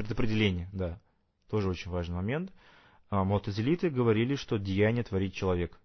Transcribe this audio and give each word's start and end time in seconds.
предопределение, 0.00 0.68
да. 0.72 1.00
Тоже 1.48 1.68
очень 1.68 1.90
важный 1.90 2.16
момент. 2.16 2.52
А, 3.10 3.24
говорили, 3.24 4.34
что 4.36 4.58
деяние 4.58 5.04
творит 5.04 5.34
человек. 5.34 5.78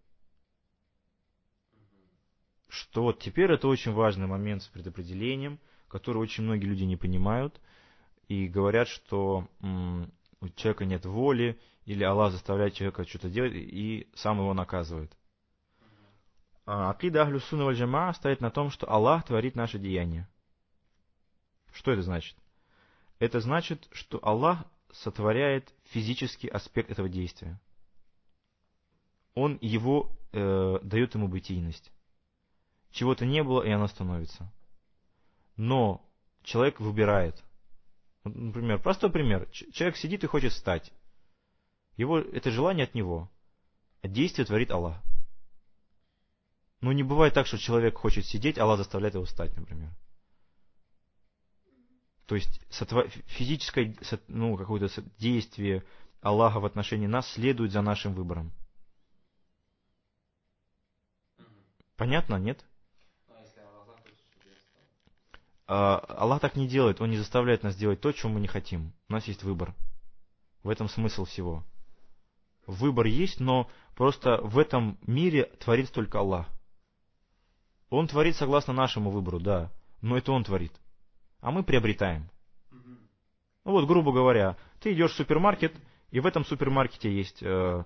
Что 2.68 3.04
вот 3.04 3.20
теперь 3.20 3.52
это 3.52 3.68
очень 3.68 3.92
важный 3.94 4.28
момент 4.28 4.64
с 4.64 4.68
предопределением, 4.68 5.60
который 5.88 6.18
очень 6.18 6.44
многие 6.44 6.66
люди 6.66 6.84
не 6.84 6.98
понимают 6.98 7.60
и 8.28 8.48
говорят, 8.48 8.88
что 8.88 9.48
м, 9.62 10.12
у 10.42 10.50
человека 10.50 10.86
нет 10.86 11.06
воли, 11.06 11.60
или 11.86 12.04
Аллах 12.04 12.32
заставляет 12.32 12.74
человека 12.74 13.06
что-то 13.06 13.30
делать 13.30 13.54
и 13.54 14.10
сам 14.16 14.40
его 14.40 14.54
наказывает. 14.54 15.16
А, 16.66 16.90
Акида 16.90 17.24
Ахлю 17.24 17.40
Сунна 17.40 17.72
Джама 17.72 18.14
стоит 18.14 18.42
на 18.42 18.50
том, 18.50 18.72
что 18.72 18.90
Аллах 18.90 19.26
творит 19.26 19.56
наши 19.56 19.78
деяния. 19.78 20.28
Что 21.72 21.92
это 21.92 22.02
значит? 22.02 22.36
Это 23.20 23.40
значит, 23.40 23.88
что 23.92 24.20
Аллах 24.22 24.66
сотворяет 24.92 25.74
физический 25.86 26.48
аспект 26.48 26.90
этого 26.90 27.10
действия. 27.10 27.60
Он 29.34 29.58
его 29.62 30.12
э, 30.32 30.80
дает 30.82 31.16
ему 31.16 31.28
бытийность. 31.28 31.92
Чего-то 32.92 33.26
не 33.26 33.44
было, 33.44 33.62
и 33.62 33.70
оно 33.70 33.88
становится. 33.88 34.52
Но 35.58 36.02
человек 36.44 36.80
выбирает. 36.80 37.44
Например, 38.24 38.82
простой 38.82 39.12
пример. 39.12 39.50
Человек 39.52 39.98
сидит 39.98 40.24
и 40.24 40.28
хочет 40.28 40.54
встать. 40.54 40.92
Его, 41.98 42.20
это 42.20 42.52
желание 42.52 42.86
от 42.86 42.96
него. 42.96 43.30
А 44.02 44.08
действие 44.08 44.46
творит 44.46 44.72
Аллах. 44.72 45.02
Ну, 46.82 46.92
не 46.92 47.04
бывает 47.04 47.34
так, 47.34 47.48
что 47.48 47.58
человек 47.58 47.98
хочет 47.98 48.26
сидеть, 48.26 48.58
Аллах 48.58 48.78
заставляет 48.78 49.16
его 49.16 49.26
встать, 49.26 49.56
например. 49.56 49.90
То 52.26 52.36
есть 52.36 52.60
физическое 53.28 53.96
ну, 54.28 54.58
какое-то 54.58 54.90
действие 55.18 55.84
Аллаха 56.22 56.60
в 56.60 56.66
отношении 56.66 57.08
нас 57.08 57.30
следует 57.32 57.72
за 57.72 57.82
нашим 57.82 58.14
выбором. 58.14 58.52
Понятно, 61.96 62.36
нет? 62.38 62.66
А, 65.68 65.98
Аллах 65.98 66.42
так 66.42 66.56
не 66.56 66.68
делает, 66.68 67.02
Он 67.02 67.10
не 67.10 67.18
заставляет 67.18 67.64
нас 67.64 67.76
делать 67.76 68.02
то, 68.02 68.12
чего 68.12 68.32
мы 68.32 68.40
не 68.40 68.48
хотим. 68.48 68.94
У 69.08 69.14
нас 69.14 69.26
есть 69.26 69.44
выбор. 69.44 69.74
В 70.64 70.70
этом 70.70 70.90
смысл 70.90 71.26
всего. 71.26 71.64
Выбор 72.66 73.06
есть, 73.06 73.40
но 73.40 73.70
просто 73.96 74.42
в 74.42 74.58
этом 74.58 74.98
мире 75.06 75.46
творит 75.60 75.92
только 75.92 76.20
Аллах. 76.20 76.48
Он 77.90 78.08
творит 78.08 78.36
согласно 78.36 78.74
нашему 78.74 79.12
выбору, 79.12 79.40
да, 79.40 79.72
но 80.02 80.18
это 80.18 80.32
Он 80.32 80.44
творит. 80.44 80.74
А 81.46 81.52
мы 81.52 81.62
приобретаем. 81.62 82.28
Ну 82.72 83.72
вот, 83.74 83.86
грубо 83.86 84.12
говоря, 84.12 84.58
ты 84.80 84.94
идешь 84.94 85.12
в 85.12 85.16
супермаркет, 85.16 85.76
и 86.10 86.20
в 86.20 86.26
этом 86.26 86.44
супермаркете 86.44 87.16
есть 87.16 87.38
э, 87.44 87.84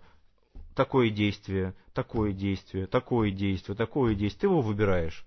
такое 0.76 1.10
действие, 1.10 1.76
такое 1.94 2.32
действие, 2.32 2.88
такое 2.88 3.32
действие, 3.32 3.76
такое 3.76 4.16
действие. 4.16 4.40
Ты 4.40 4.48
его 4.48 4.62
выбираешь. 4.62 5.26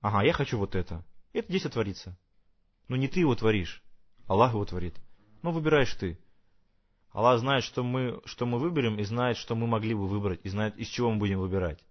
Ага, 0.00 0.22
я 0.22 0.32
хочу 0.32 0.58
вот 0.58 0.76
это. 0.76 1.04
Это 1.32 1.50
действие 1.50 1.72
творится. 1.72 2.16
Но 2.86 2.94
не 2.94 3.08
ты 3.08 3.18
его 3.18 3.34
творишь. 3.34 3.82
Аллах 4.28 4.52
его 4.52 4.64
творит. 4.64 4.94
Но 5.42 5.50
выбираешь 5.50 5.92
ты. 5.94 6.16
Аллах 7.10 7.40
знает, 7.40 7.64
что 7.64 7.82
мы, 7.82 8.20
что 8.26 8.46
мы 8.46 8.60
выберем, 8.60 9.00
и 9.00 9.02
знает, 9.02 9.38
что 9.38 9.56
мы 9.56 9.66
могли 9.66 9.94
бы 9.94 10.06
выбрать, 10.06 10.38
и 10.44 10.48
знает, 10.48 10.76
из 10.76 10.86
чего 10.86 11.10
мы 11.10 11.18
будем 11.18 11.40
выбирать. 11.40 11.84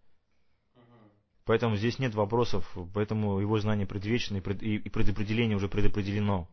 Поэтому 1.45 1.75
здесь 1.75 1.99
нет 1.99 2.15
вопросов, 2.15 2.65
поэтому 2.93 3.39
его 3.39 3.59
знание 3.59 3.85
предвечно, 3.85 4.37
и 4.37 4.89
предопределение 4.89 5.57
уже 5.57 5.67
предопределено. 5.67 6.47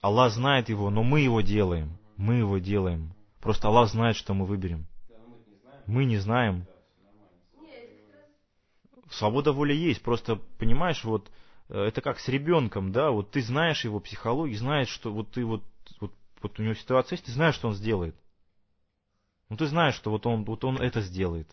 Аллах 0.00 0.32
знает 0.32 0.68
его, 0.68 0.90
но 0.90 1.02
мы 1.02 1.20
его 1.20 1.40
делаем. 1.40 1.96
Мы 2.16 2.34
его 2.34 2.58
делаем. 2.58 3.14
Просто 3.40 3.68
Аллах 3.68 3.90
знает, 3.90 4.16
что 4.16 4.34
мы 4.34 4.46
выберем. 4.46 4.86
Мы 5.86 6.04
не 6.04 6.18
знаем. 6.18 6.66
Свобода 9.10 9.52
воли 9.52 9.74
есть. 9.74 10.02
Просто, 10.02 10.36
понимаешь, 10.58 11.04
вот 11.04 11.30
э, 11.68 11.78
это 11.78 12.00
как 12.00 12.18
с 12.18 12.28
ребенком, 12.28 12.92
да, 12.92 13.10
вот 13.10 13.30
ты 13.30 13.42
знаешь 13.42 13.84
его 13.84 14.00
психологию, 14.00 14.56
знаешь, 14.58 14.88
что 14.88 15.12
вот 15.12 15.32
ты 15.32 15.44
вот, 15.44 15.62
вот, 16.00 16.12
вот 16.40 16.58
у 16.58 16.62
него 16.62 16.74
ситуация 16.74 17.16
есть, 17.16 17.26
ты 17.26 17.32
знаешь, 17.32 17.56
что 17.56 17.68
он 17.68 17.74
сделает. 17.74 18.16
Ну 19.52 19.58
ты 19.58 19.66
знаешь, 19.66 19.96
что 19.96 20.10
вот 20.10 20.24
он, 20.24 20.44
вот 20.44 20.64
он 20.64 20.78
это 20.78 21.02
сделает. 21.02 21.46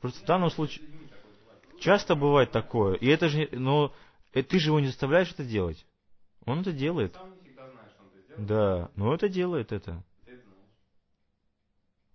Просто 0.00 0.22
в 0.22 0.26
данном 0.26 0.48
случае 0.48 0.88
часто 1.80 2.14
бывает 2.14 2.52
такое, 2.52 2.94
и 2.94 3.08
это 3.08 3.28
же, 3.28 3.48
но 3.50 3.92
э, 4.32 4.44
ты 4.44 4.60
же 4.60 4.68
его 4.68 4.78
не 4.78 4.86
заставляешь 4.86 5.32
это 5.32 5.44
делать. 5.44 5.84
Он 6.44 6.60
это 6.60 6.70
делает. 6.70 7.18
Да, 8.38 8.92
но 8.94 9.12
это 9.12 9.28
делает 9.28 9.72
это. 9.72 10.04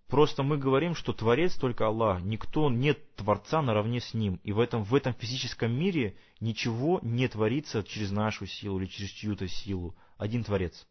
Просто 0.06 0.42
мы 0.42 0.56
говорим, 0.56 0.94
что 0.94 1.12
Творец 1.12 1.54
только 1.54 1.88
Аллах. 1.88 2.22
Никто 2.22 2.70
нет 2.70 3.16
Творца 3.16 3.60
наравне 3.60 4.00
с 4.00 4.14
Ним. 4.14 4.40
И 4.44 4.52
в 4.52 4.60
этом, 4.60 4.82
в 4.82 4.94
этом 4.94 5.12
физическом 5.12 5.78
мире 5.78 6.16
ничего 6.40 7.00
не 7.02 7.28
творится 7.28 7.84
через 7.84 8.12
нашу 8.12 8.46
силу 8.46 8.80
или 8.80 8.86
через 8.86 9.10
чью-то 9.10 9.46
силу. 9.46 9.94
Один 10.16 10.42
Творец. 10.42 10.88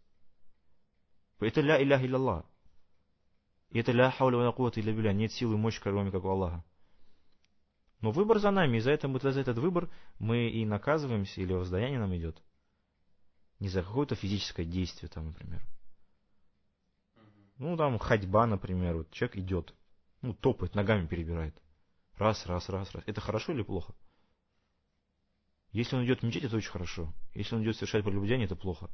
Это 1.39 1.61
ля 1.61 1.81
илях 1.81 2.03
Аллах. 2.03 2.45
И 3.69 3.79
это 3.79 3.91
ля 3.91 4.11
хауля 4.11 4.38
ва 4.38 4.51
кувата 4.51 4.79
илля 4.79 4.94
билля. 4.94 5.13
Нет 5.13 5.31
силы 5.31 5.55
и 5.55 5.57
мощи, 5.57 5.81
кроме 5.81 6.11
как 6.11 6.23
у 6.23 6.29
Аллаха. 6.29 6.63
Но 8.01 8.11
выбор 8.11 8.39
за 8.39 8.51
нами, 8.51 8.78
и 8.78 8.79
за, 8.79 8.91
это, 8.91 9.07
за 9.31 9.39
этот 9.39 9.57
выбор 9.57 9.89
мы 10.19 10.50
и 10.50 10.66
наказываемся, 10.66 11.41
или 11.41 11.53
воздаяние 11.53 12.00
нам 12.00 12.16
идет. 12.16 12.41
Не 13.59 13.69
за 13.69 13.81
какое-то 13.81 14.16
физическое 14.16 14.66
действие, 14.66 15.09
там, 15.09 15.27
например. 15.27 15.66
Ну, 17.57 17.75
там, 17.75 17.97
ходьба, 17.97 18.45
например, 18.45 18.97
вот 18.97 19.11
человек 19.11 19.38
идет, 19.38 19.73
ну, 20.22 20.35
топает, 20.35 20.75
ногами 20.75 21.07
перебирает. 21.07 21.59
Раз, 22.17 22.45
раз, 22.45 22.69
раз, 22.69 22.94
раз. 22.94 23.03
Это 23.07 23.19
хорошо 23.19 23.51
или 23.51 23.63
плохо? 23.63 23.95
Если 25.72 25.95
он 25.95 26.06
идет 26.06 26.22
в 26.22 26.23
мечеть, 26.23 26.44
это 26.44 26.56
очень 26.56 26.69
хорошо. 26.69 27.13
Если 27.33 27.56
он 27.56 27.63
идет 27.63 27.75
совершать 27.75 28.03
прелюбодеяние, 28.03 28.45
это 28.45 28.56
плохо. 28.56 28.89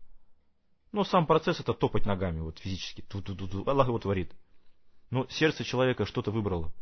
Но 0.94 1.04
сам 1.04 1.28
процесс 1.28 1.60
это 1.60 1.74
топать 1.74 2.06
ногами, 2.06 2.40
вот 2.40 2.60
физически. 2.60 3.02
Ту 3.02 3.20
-ту 3.20 3.36
-ту 3.36 3.50
-ту. 3.50 3.70
Аллах 3.70 3.88
его 3.88 4.00
творит. 4.00 4.34
Но 5.14 5.28
сердце 5.30 5.64
человека 5.64 6.08
что-то 6.08 6.32
выбрало. 6.32 6.74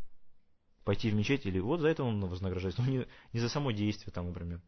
Пойти 0.84 1.10
в 1.10 1.14
мечеть 1.14 1.44
или 1.44 1.58
вот 1.58 1.80
за 1.80 1.88
это 1.88 2.02
он 2.02 2.18
вознаграждается. 2.24 2.80
Но 2.80 2.88
не, 2.88 3.06
не 3.34 3.40
за 3.40 3.50
само 3.50 3.72
действие 3.72 4.10
там, 4.10 4.28
например. 4.28 4.62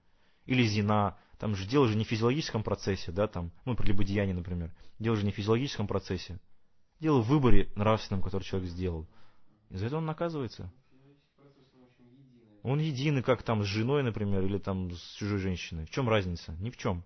Или 0.44 0.64
зина. 0.64 1.16
Там 1.38 1.56
же 1.56 1.66
дело 1.66 1.88
же 1.88 1.96
не 1.96 2.04
в 2.04 2.08
физиологическом 2.08 2.62
процессе, 2.62 3.10
да, 3.10 3.26
там, 3.26 3.52
ну, 3.64 3.74
прелюбодеяние, 3.74 4.34
например. 4.34 4.70
Дело 4.98 5.16
же 5.16 5.24
не 5.24 5.32
в 5.32 5.34
физиологическом 5.34 5.86
процессе. 5.86 6.38
Дело 7.00 7.22
в 7.22 7.28
выборе 7.28 7.72
нравственном, 7.74 8.22
который 8.22 8.42
человек 8.42 8.68
сделал. 8.68 9.08
И 9.70 9.78
за 9.78 9.86
это 9.86 9.96
он 9.96 10.04
наказывается. 10.04 10.70
Он 12.62 12.80
единый, 12.80 13.22
как 13.22 13.42
там 13.42 13.62
с 13.62 13.66
женой, 13.66 14.02
например, 14.02 14.44
или 14.44 14.58
там 14.58 14.90
с 14.90 15.14
чужой 15.14 15.38
женщиной. 15.38 15.86
В 15.86 15.90
чем 15.90 16.06
разница? 16.10 16.52
Ни 16.60 16.68
в 16.68 16.76
чем. 16.76 17.02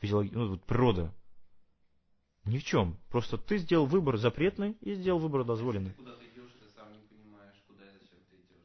Физиологи... 0.00 0.30
Ну, 0.32 0.48
вот 0.48 0.64
природа. 0.64 1.12
Ни 2.46 2.58
в 2.58 2.64
чем. 2.64 2.96
Просто 3.10 3.38
ты 3.38 3.58
сделал 3.58 3.86
выбор 3.86 4.16
запретный 4.16 4.76
и 4.80 4.94
сделал 4.94 5.18
выбор 5.18 5.44
дозволенный. 5.44 5.92
Куда 5.94 6.14
ты 6.14 6.26
идешь, 6.26 6.52
ты 6.60 6.68
сам 6.76 6.92
не 6.92 7.00
понимаешь, 7.08 7.56
куда 7.66 7.84
и 7.84 7.92
зачем 7.92 8.18
ты 8.30 8.36
идешь. 8.36 8.62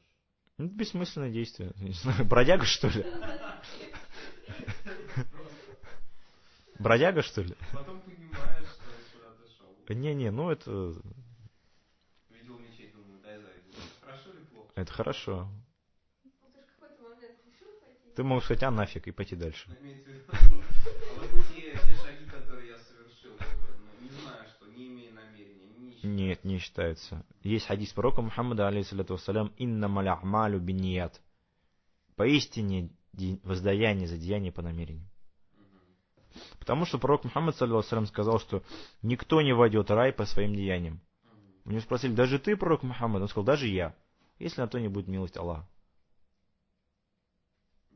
Ну, 0.60 0.68
бессмысленное 0.68 1.32
действие. 1.32 1.72
Не 1.78 1.92
знаю, 1.92 2.26
бродяга, 2.26 2.64
что 2.64 2.90
ли? 2.90 3.04
Бродяга, 6.78 7.24
что 7.24 7.42
ли? 7.42 7.56
Потом 7.74 8.02
понимаешь, 8.02 8.68
что 8.68 8.84
куда 9.14 9.32
ты 9.34 9.50
шел. 9.58 9.96
Не-не, 9.96 10.30
ну 10.30 10.52
это... 10.52 10.72
Видел 12.30 12.60
мечеть, 12.60 12.94
думаю, 12.94 13.20
дай 13.24 13.38
зайду. 13.38 13.78
Хорошо 14.02 14.30
или 14.30 14.44
плохо? 14.46 14.72
Это 14.76 14.94
хорошо. 14.94 15.50
Ну, 16.24 16.32
ты 18.16 18.24
можешь 18.24 18.46
сказать, 18.46 18.64
а 18.64 18.72
нафиг, 18.72 19.08
и 19.08 19.12
пойти 19.12 19.36
дальше. 19.36 19.70
Ну, 19.70 19.76
а 20.32 21.28
те, 21.54 21.76
шаги, 21.78 22.01
не 26.44 26.58
считаются. 26.60 27.26
Есть 27.44 27.68
хадис 27.68 27.94
пророка 27.94 28.22
Мухаммада, 28.22 28.68
алейхиссалату 28.68 29.14
вассалям, 29.14 29.54
«Инна 29.58 29.88
маля 29.88 30.20
амалю 30.22 30.60
бинният». 30.60 31.22
Поистине 32.16 32.90
воздаяние 33.44 34.08
за 34.08 34.18
деяние 34.18 34.52
по 34.52 34.62
намерению. 34.62 35.08
Потому 36.60 36.86
что 36.86 36.98
пророк 36.98 37.24
Мухаммад 37.24 37.56
саллиллаху 37.56 38.06
сказал, 38.06 38.40
что 38.40 38.64
никто 39.02 39.42
не 39.42 39.54
войдет 39.54 39.90
в 39.90 39.94
рай 39.94 40.14
по 40.14 40.26
своим 40.26 40.56
деяниям. 40.56 41.02
У 41.66 41.72
него 41.72 41.82
спросили, 41.82 42.14
даже 42.14 42.40
ты, 42.40 42.56
пророк 42.56 42.84
Мухаммад? 42.84 43.22
Он 43.22 43.28
сказал, 43.28 43.46
даже 43.46 43.68
я, 43.68 43.96
если 44.40 44.62
на 44.62 44.68
то 44.68 44.80
не 44.80 44.88
будет 44.88 45.08
милость 45.08 45.38
Аллаха. 45.38 45.68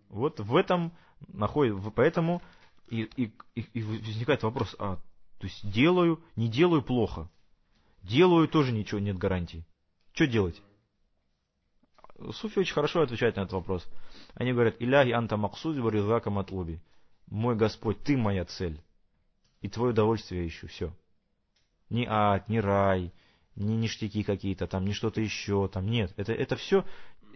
Вот 0.10 0.40
в 0.40 0.56
этом 0.56 0.94
находит, 1.28 1.76
поэтому 1.96 2.42
и, 2.90 3.04
и, 3.16 3.34
и 3.56 3.84
возникает 3.84 4.44
вопрос, 4.44 4.76
а, 4.80 4.98
то 5.40 5.48
есть 5.48 5.70
делаю, 5.70 6.24
не 6.36 6.48
делаю 6.48 6.84
плохо. 6.84 7.30
Делаю 8.08 8.48
тоже 8.48 8.72
ничего, 8.72 9.00
нет 9.00 9.18
гарантии. 9.18 9.66
Что 10.14 10.28
делать? 10.28 10.62
Суфи 12.32 12.60
очень 12.60 12.74
хорошо 12.74 13.02
отвечают 13.02 13.36
на 13.36 13.42
этот 13.42 13.54
вопрос. 13.54 13.86
Они 14.36 14.54
говорят, 14.54 14.76
Иляхи 14.80 15.12
анта 15.12 15.38
максуд 15.38 15.78
варизака 15.78 16.30
матлуби. 16.30 16.80
Мой 17.26 17.56
Господь, 17.56 18.02
ты 18.04 18.16
моя 18.16 18.46
цель. 18.46 18.80
И 19.62 19.70
твое 19.70 19.92
удовольствие 19.92 20.48
ищу, 20.48 20.68
все. 20.68 20.94
Ни 21.90 22.06
ад, 22.08 22.48
ни 22.48 22.58
рай, 22.58 23.12
ни 23.56 23.74
ништяки 23.74 24.22
какие-то, 24.24 24.68
там, 24.68 24.86
ни 24.86 24.92
что-то 24.92 25.20
еще, 25.20 25.68
там, 25.68 25.88
нет. 25.88 26.14
Это, 26.16 26.32
это 26.32 26.56
все, 26.56 26.86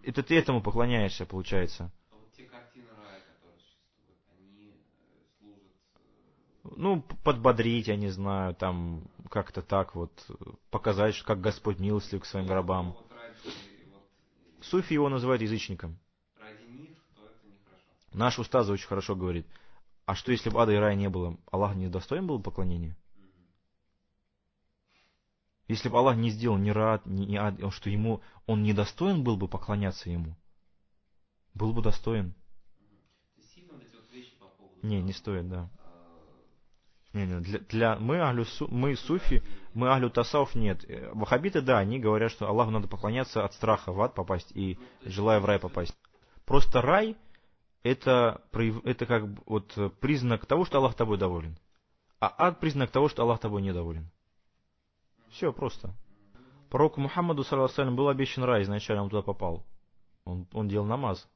это 0.04 0.22
ты 0.22 0.38
этому 0.38 0.62
поклоняешься, 0.62 1.26
получается. 1.26 1.92
А 2.12 2.16
вот 2.16 2.32
те 2.34 2.44
картины 2.44 2.88
рая, 2.96 3.22
которые 3.22 3.60
существуют, 3.60 4.20
они 4.38 4.76
э, 5.02 5.24
служат... 5.40 5.74
э, 6.66 6.69
Ну, 6.80 7.02
подбодрить, 7.26 7.90
я 7.90 7.98
не 7.98 8.08
знаю, 8.08 8.56
там, 8.56 9.04
как-то 9.30 9.62
так 9.62 9.96
вот, 9.96 10.14
показать, 10.70 11.22
как 11.24 11.42
Господь 11.42 11.78
милостив 11.78 12.22
к 12.22 12.26
своим 12.26 12.50
э, 12.50 12.94
Суфи 14.62 14.94
его 14.94 15.10
называют 15.10 15.42
язычником. 15.42 16.00
Наш 18.14 18.40
устаз 18.40 18.70
очень 18.70 18.88
хорошо 18.88 19.18
говорит. 19.18 19.46
А 20.06 20.16
что 20.16 20.32
если 20.32 20.50
бы 20.50 20.62
ада 20.62 20.72
и 20.72 20.78
рая 20.78 20.96
не 20.96 21.10
было? 21.10 21.38
Аллах 21.52 21.76
не 21.76 21.90
достоин 21.90 22.26
был 22.26 22.42
поклонения? 22.42 22.96
Если 25.68 25.90
бы 25.90 25.98
Аллах 25.98 26.16
не 26.16 26.30
сделал 26.30 26.58
ни 26.58 26.70
рад, 26.70 27.06
ни, 27.06 27.26
ни 27.26 27.36
ад, 27.36 27.56
что 27.74 27.90
ему 27.90 28.22
он 28.46 28.64
не 28.64 28.72
достоин 28.72 29.22
был 29.22 29.36
бы 29.36 29.50
поклоняться 29.50 30.10
ему? 30.10 30.38
Был 31.54 31.74
бы 31.74 31.82
достоин. 31.82 32.34
Не, 34.82 35.02
не 35.02 35.12
стоит, 35.12 35.50
да. 35.50 35.70
Не, 37.14 37.26
не, 37.26 37.40
для, 37.40 37.60
для, 37.60 37.96
мы, 37.98 38.22
ахлю, 38.22 38.46
мы 38.70 38.96
суфи, 38.96 39.44
мы 39.74 39.90
ахлю 39.90 40.10
тасауф 40.10 40.54
нет. 40.54 40.84
Э, 40.88 41.12
Вахабиты, 41.14 41.62
да, 41.62 41.80
они 41.80 42.00
говорят, 42.00 42.32
что 42.32 42.48
Аллаху 42.48 42.72
надо 42.72 42.88
поклоняться 42.88 43.44
от 43.44 43.54
страха 43.54 43.92
в 43.92 44.00
ад 44.02 44.14
попасть 44.14 44.52
и 44.56 44.78
желая 45.04 45.40
в 45.40 45.46
рай 45.46 45.60
попасть. 45.60 45.98
Просто 46.46 46.82
рай 46.82 47.18
это, 47.82 48.42
это 48.84 49.06
как 49.06 49.24
вот 49.48 49.76
э, 49.78 49.90
признак 49.90 50.46
того, 50.46 50.66
что 50.66 50.78
Аллах 50.78 50.96
тобой 50.96 51.18
доволен. 51.18 51.58
А 52.20 52.34
ад 52.38 52.60
признак 52.60 52.92
того, 52.92 53.10
что 53.10 53.24
Аллах 53.24 53.40
тобой 53.40 53.62
недоволен. 53.62 54.10
Все 55.30 55.52
просто. 55.52 55.96
Пророку 56.70 57.02
Мухаммаду, 57.02 57.44
саллиллаху 57.44 57.92
был 57.96 58.10
обещан 58.10 58.44
рай, 58.44 58.62
изначально 58.64 59.04
он 59.04 59.10
туда 59.10 59.24
попал. 59.24 59.66
Он, 60.26 60.48
он 60.54 60.68
делал 60.68 60.86
намаз. 60.86 61.28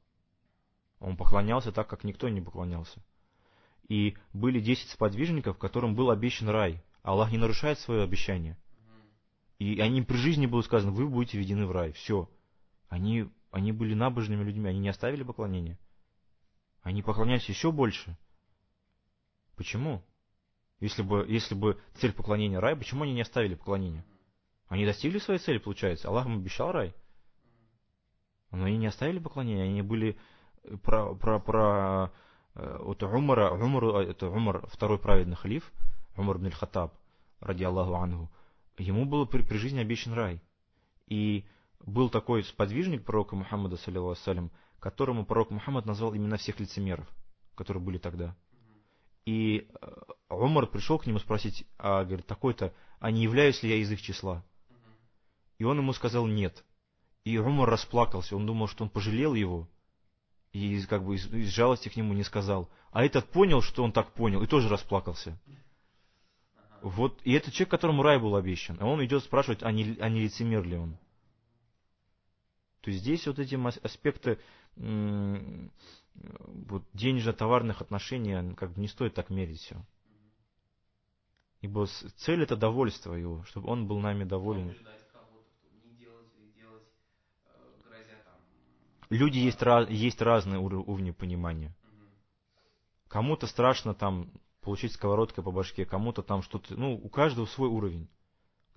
Он 0.99 1.17
поклонялся 1.17 1.71
так, 1.71 1.87
как 1.87 2.03
никто 2.03 2.29
не 2.29 2.41
поклонялся. 2.41 3.01
И 3.87 4.17
были 4.31 4.59
10 4.59 4.89
сподвижников, 4.89 5.57
которым 5.57 5.95
был 5.95 6.09
обещан 6.09 6.49
рай. 6.49 6.83
Аллах 7.01 7.31
не 7.31 7.37
нарушает 7.37 7.79
свое 7.79 8.03
обещание. 8.03 8.57
И 9.59 9.79
они 9.79 10.01
при 10.01 10.15
жизни 10.15 10.45
было 10.45 10.61
сказано, 10.61 10.91
вы 10.91 11.07
будете 11.07 11.37
введены 11.37 11.65
в 11.65 11.71
рай. 11.71 11.91
Все. 11.93 12.29
Они, 12.89 13.29
они 13.51 13.71
были 13.71 13.93
набожными 13.93 14.43
людьми, 14.43 14.69
они 14.69 14.79
не 14.79 14.89
оставили 14.89 15.23
поклонения. 15.23 15.77
Они 16.81 17.01
поклонялись 17.01 17.47
еще 17.47 17.71
больше. 17.71 18.17
Почему? 19.55 20.03
Если 20.79 21.01
бы, 21.01 21.25
если 21.29 21.55
бы 21.55 21.79
цель 21.95 22.11
поклонения 22.11 22.59
рай, 22.59 22.75
почему 22.75 23.03
они 23.03 23.13
не 23.13 23.21
оставили 23.21 23.55
поклонение? 23.55 24.03
Они 24.67 24.85
достигли 24.85 25.19
своей 25.19 25.39
цели, 25.39 25.59
получается. 25.59 26.07
Аллах 26.07 26.25
им 26.25 26.37
обещал 26.37 26.71
рай. 26.71 26.93
Но 28.51 28.65
они 28.65 28.77
не 28.77 28.87
оставили 28.87 29.19
поклонение, 29.19 29.65
они 29.65 29.81
были 29.81 30.17
про, 30.83 31.15
про, 31.15 31.39
про 31.39 32.13
э, 32.55 32.77
вот 32.81 33.03
Умара, 33.03 33.51
Умару, 33.51 33.99
э, 33.99 34.11
это 34.11 34.29
Умар, 34.29 34.65
второй 34.67 34.97
праведный 34.97 35.35
халиф, 35.35 35.71
Умар 36.15 36.37
ибн 36.37 36.51
Хаттаб, 36.51 36.93
ради 37.39 37.63
Аллаху 37.63 37.95
Ангу, 37.95 38.31
ему 38.77 39.05
был 39.05 39.25
при, 39.25 39.41
при 39.41 39.57
жизни 39.57 39.79
обещан 39.79 40.13
рай. 40.13 40.41
И 41.07 41.45
был 41.79 42.09
такой 42.09 42.43
сподвижник 42.43 43.03
пророка 43.03 43.35
Мухаммада, 43.35 43.77
саллиллаху 43.77 44.49
которому 44.79 45.25
пророк 45.25 45.51
Мухаммад 45.51 45.85
назвал 45.85 46.15
имена 46.15 46.37
всех 46.37 46.59
лицемеров, 46.59 47.07
которые 47.55 47.81
были 47.81 47.97
тогда. 47.97 48.35
И 49.25 49.69
э, 49.81 49.87
Умар 50.29 50.67
пришел 50.67 50.99
к 50.99 51.07
нему 51.07 51.19
спросить, 51.19 51.65
а, 51.77 52.03
говорит, 52.03 52.27
такой-то, 52.27 52.73
а 52.99 53.11
не 53.11 53.23
являюсь 53.23 53.63
ли 53.63 53.69
я 53.69 53.77
из 53.77 53.91
их 53.91 54.01
числа? 54.01 54.43
И 55.57 55.63
он 55.63 55.77
ему 55.77 55.93
сказал 55.93 56.27
нет. 56.27 56.65
И 57.23 57.37
Умар 57.37 57.69
расплакался, 57.69 58.35
он 58.35 58.45
думал, 58.45 58.67
что 58.67 58.83
он 58.83 58.89
пожалел 58.89 59.33
его, 59.33 59.69
и 60.53 60.81
как 60.83 61.03
бы 61.03 61.15
из, 61.15 61.25
из 61.33 61.49
жалости 61.49 61.89
к 61.89 61.95
нему 61.95 62.13
не 62.13 62.23
сказал. 62.23 62.69
А 62.91 63.03
этот 63.03 63.27
понял, 63.29 63.61
что 63.61 63.83
он 63.83 63.91
так 63.91 64.13
понял, 64.13 64.41
и 64.41 64.47
тоже 64.47 64.69
расплакался. 64.69 65.37
Вот, 66.81 67.19
и 67.23 67.33
это 67.33 67.51
человек, 67.51 67.71
которому 67.71 68.03
рай 68.03 68.19
был 68.19 68.35
обещан. 68.35 68.77
А 68.79 68.85
он 68.85 69.03
идет 69.03 69.23
спрашивать, 69.23 69.63
а 69.63 69.71
не, 69.71 69.97
а 69.99 70.09
не 70.09 70.21
лицемер 70.21 70.63
ли 70.63 70.77
он. 70.77 70.97
То 72.81 72.91
есть 72.91 73.01
здесь 73.01 73.25
вот 73.25 73.39
эти 73.39 73.55
ас- 73.55 73.79
аспекты 73.81 74.37
вот, 74.75 76.83
денежно-товарных 76.93 77.81
отношений 77.81 78.53
как 78.55 78.73
бы 78.73 78.81
не 78.81 78.87
стоит 78.87 79.13
так 79.13 79.29
мерить 79.29 79.61
все. 79.61 79.83
Ибо 81.61 81.87
цель 82.17 82.43
это 82.43 82.57
довольство 82.57 83.13
его, 83.13 83.43
чтобы 83.45 83.69
он 83.69 83.87
был 83.87 83.99
нами 83.99 84.25
доволен. 84.25 84.67
Убеждать 84.67 85.07
кого-то, 85.13 85.47
что 85.55 85.87
не 85.87 85.95
делать 85.95 86.27
или 86.37 86.51
делать, 86.51 86.83
э, 87.45 87.49
грозя 87.87 88.21
там... 88.25 88.35
Люди 89.13 89.37
есть, 89.37 89.61
есть 89.89 90.21
разные 90.23 90.59
ур- 90.59 90.73
уровни 90.89 91.11
понимания. 91.11 91.75
Кому-то 93.07 93.45
страшно 93.45 93.93
там 93.93 94.31
получить 94.61 94.93
сковородкой 94.93 95.43
по 95.43 95.51
башке, 95.51 95.85
кому-то 95.85 96.23
там 96.23 96.41
что-то, 96.41 96.75
ну, 96.75 96.95
у 96.95 97.09
каждого 97.09 97.45
свой 97.45 97.69
уровень. 97.69 98.09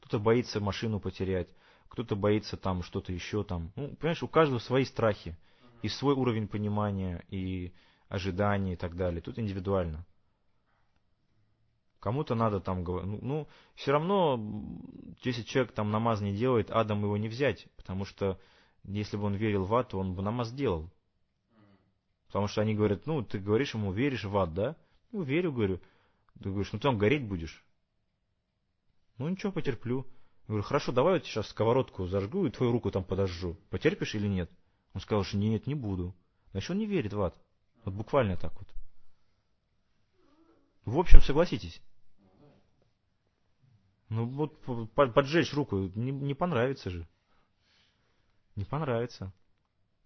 Кто-то 0.00 0.18
боится 0.18 0.60
машину 0.60 1.00
потерять, 1.00 1.48
кто-то 1.88 2.16
боится 2.16 2.58
там 2.58 2.82
что-то 2.82 3.14
еще 3.14 3.44
там. 3.44 3.72
Ну, 3.76 3.96
понимаешь, 3.96 4.22
у 4.22 4.28
каждого 4.28 4.58
свои 4.58 4.84
страхи 4.84 5.38
и 5.80 5.88
свой 5.88 6.14
уровень 6.14 6.48
понимания 6.48 7.24
и 7.30 7.72
ожиданий 8.10 8.74
и 8.74 8.76
так 8.76 8.94
далее. 8.94 9.22
Тут 9.22 9.38
индивидуально. 9.38 10.04
Кому-то 11.98 12.34
надо 12.34 12.60
там 12.60 12.84
говорить, 12.84 13.08
ну, 13.08 13.18
ну, 13.22 13.48
все 13.74 13.92
равно, 13.92 14.38
если 15.22 15.42
человек 15.44 15.72
там 15.72 15.90
намаз 15.90 16.20
не 16.20 16.36
делает, 16.36 16.70
Адам 16.70 17.04
его 17.04 17.16
не 17.16 17.28
взять, 17.28 17.68
потому 17.76 18.04
что 18.04 18.38
если 18.86 19.16
бы 19.16 19.24
он 19.24 19.34
верил 19.34 19.64
в 19.64 19.74
ад, 19.74 19.90
то 19.90 19.98
он 19.98 20.14
бы 20.14 20.22
намаз 20.22 20.52
делал. 20.52 20.90
Потому 22.26 22.48
что 22.48 22.60
они 22.60 22.74
говорят, 22.74 23.06
ну, 23.06 23.22
ты 23.22 23.38
говоришь 23.38 23.74
ему, 23.74 23.92
веришь 23.92 24.24
в 24.24 24.36
ад, 24.36 24.54
да? 24.54 24.76
Ну, 25.12 25.22
верю, 25.22 25.52
говорю. 25.52 25.80
Ты 26.42 26.50
говоришь, 26.50 26.72
ну, 26.72 26.78
ты 26.78 26.84
там 26.84 26.98
гореть 26.98 27.26
будешь. 27.26 27.64
Ну, 29.18 29.28
ничего, 29.28 29.52
потерплю. 29.52 30.06
Я 30.42 30.48
говорю, 30.48 30.62
хорошо, 30.62 30.92
давай 30.92 31.14
я 31.14 31.20
сейчас 31.20 31.48
сковородку 31.48 32.06
зажгу 32.06 32.46
и 32.46 32.50
твою 32.50 32.72
руку 32.72 32.90
там 32.90 33.04
подожжу. 33.04 33.56
Потерпишь 33.70 34.14
или 34.14 34.28
нет? 34.28 34.50
Он 34.92 35.00
сказал, 35.00 35.24
что 35.24 35.36
нет, 35.36 35.66
не 35.66 35.74
буду. 35.74 36.14
Значит, 36.52 36.70
он 36.70 36.78
не 36.78 36.86
верит 36.86 37.12
в 37.12 37.20
ад. 37.20 37.36
Вот 37.84 37.94
буквально 37.94 38.36
так 38.36 38.52
вот. 38.58 38.68
В 40.84 40.98
общем, 40.98 41.20
согласитесь. 41.20 41.80
Ну, 44.08 44.26
вот 44.26 44.60
по- 44.94 45.08
поджечь 45.08 45.52
руку 45.52 45.90
не, 45.94 46.12
не 46.12 46.34
понравится 46.34 46.90
же. 46.90 47.08
Не 48.56 48.64
понравится. 48.64 49.32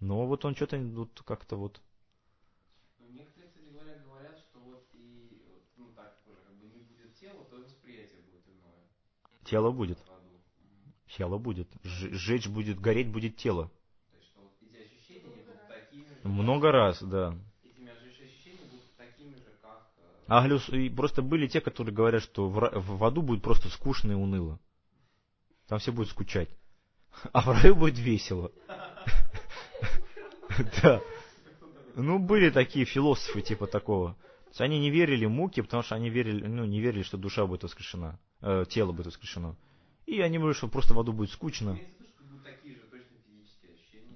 Но 0.00 0.26
вот 0.26 0.44
он 0.44 0.54
что-то 0.56 0.78
вот 0.78 1.22
как-то 1.24 1.56
вот 1.56 1.80
Ну, 2.98 3.08
некоторые, 3.10 3.48
кстати 3.50 3.68
говоря, 3.70 3.98
говорят, 4.04 4.38
что 4.38 4.58
вот 4.60 4.88
и, 4.94 5.40
вот, 5.48 5.62
ну 5.76 5.92
так 5.94 6.20
уже, 6.26 6.36
как 6.40 6.54
бы 6.56 6.66
не 6.66 6.82
будет 6.82 7.14
тела, 7.18 7.44
то 7.44 7.58
и 7.58 7.62
восприятие 7.62 8.22
будет 8.22 8.46
иное. 8.48 8.88
тело 9.44 9.70
будет. 9.70 9.98
Тело 11.16 11.38
будет. 11.38 11.68
Ж- 11.82 12.12
Жечь 12.12 12.48
будет, 12.48 12.80
гореть 12.80 13.10
будет 13.10 13.36
тело. 13.36 13.70
То 14.10 14.16
есть, 14.16 14.28
что 14.28 14.40
вот 14.42 14.52
эти 14.62 14.76
ощущения 14.86 15.26
будут 15.34 15.66
такими 15.68 16.04
же, 16.08 16.28
Много 16.28 16.72
раз, 16.72 17.02
да. 17.02 17.36
этими 17.64 17.90
же 17.90 18.08
ощущениями 18.08 18.70
будут 18.70 18.96
такими 18.96 19.34
же, 19.34 19.58
как... 19.60 19.90
э, 19.98 20.24
Аглюс, 20.28 20.68
и 20.70 20.88
просто 20.88 21.22
были 21.22 21.46
те, 21.48 21.60
которые 21.60 21.94
говорят, 21.94 22.22
что 22.22 22.48
в, 22.48 22.58
в 22.58 23.04
аду 23.04 23.22
будет 23.22 23.42
просто 23.42 23.68
скучно 23.68 24.12
и 24.12 24.14
уныло. 24.14 24.58
Там 25.66 25.78
все 25.78 25.92
будут 25.92 26.10
скучать. 26.10 26.48
А 27.32 27.40
в 27.40 27.48
раю 27.48 27.74
будет 27.74 27.98
весело. 27.98 28.52
Да. 30.82 31.00
Ну, 31.94 32.18
были 32.18 32.50
такие 32.50 32.84
философы 32.84 33.40
типа 33.40 33.66
такого. 33.66 34.14
То 34.14 34.48
есть 34.50 34.60
они 34.60 34.80
не 34.80 34.90
верили 34.90 35.24
в 35.26 35.30
муки, 35.30 35.60
потому 35.62 35.82
что 35.82 35.94
они 35.94 36.10
верили, 36.10 36.46
ну, 36.46 36.64
не 36.64 36.80
верили, 36.80 37.02
что 37.02 37.16
душа 37.16 37.46
будет 37.46 37.62
воскрешена, 37.62 38.18
э, 38.40 38.64
тело 38.68 38.92
будет 38.92 39.06
воскрешено. 39.06 39.56
И 40.06 40.20
они 40.20 40.38
говорят, 40.38 40.56
что 40.56 40.68
просто 40.68 40.92
в 40.92 40.98
аду 40.98 41.12
будет 41.12 41.30
скучно. 41.30 41.78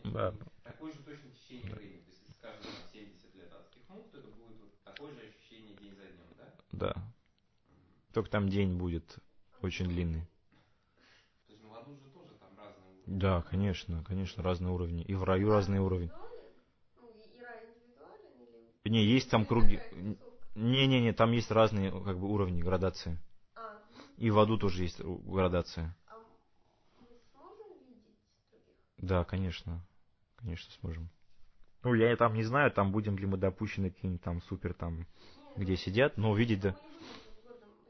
Да. 0.04 0.34
Такое 0.62 0.92
же 0.92 0.98
точно 0.98 1.30
течение 1.30 1.74
времени. 1.74 2.02
То 2.02 2.10
есть, 2.10 2.20
если 2.20 2.32
скажем, 2.32 2.62
там, 2.62 2.72
70 2.92 3.34
лет 3.36 3.52
адских 3.52 3.88
мук, 3.88 4.10
то 4.10 4.18
это 4.18 4.28
будет 4.28 4.60
вот 4.60 4.84
такое 4.84 5.12
же 5.14 5.20
ощущение 5.20 5.76
день 5.76 5.94
за 5.96 6.02
днем, 6.02 6.26
да? 6.36 6.52
Да. 6.72 7.12
Только 8.12 8.30
там 8.30 8.48
день 8.48 8.76
будет 8.76 9.18
очень 9.62 9.86
длинный. 9.88 10.28
Да, 13.06 13.42
конечно, 13.42 14.02
конечно, 14.04 14.42
разные 14.42 14.72
уровни. 14.72 15.02
И 15.02 15.14
в 15.14 15.24
раю 15.24 15.50
разный 15.50 15.78
уровень. 15.78 16.10
Не, 18.84 19.04
есть 19.04 19.30
там 19.30 19.46
круги... 19.46 19.80
Не-не-не, 20.54 21.12
там 21.12 21.32
есть 21.32 21.50
разные 21.50 21.90
как 21.90 22.18
бы 22.18 22.28
уровни 22.28 22.62
градации. 22.62 23.18
И 24.18 24.30
в 24.30 24.38
аду 24.38 24.56
тоже 24.56 24.82
есть 24.82 25.00
градация. 25.00 25.96
Да, 28.98 29.24
конечно. 29.24 29.84
Конечно, 30.36 30.72
сможем. 30.80 31.10
Ну, 31.82 31.94
я 31.94 32.16
там 32.16 32.34
не 32.34 32.44
знаю, 32.44 32.70
там 32.70 32.92
будем 32.92 33.18
ли 33.18 33.26
мы 33.26 33.36
допущены 33.36 33.90
какие-нибудь 33.90 34.22
там 34.22 34.40
супер 34.42 34.72
там, 34.72 35.06
где 35.56 35.76
сидят, 35.76 36.16
но 36.16 36.30
увидеть 36.30 36.60
да. 36.60 36.76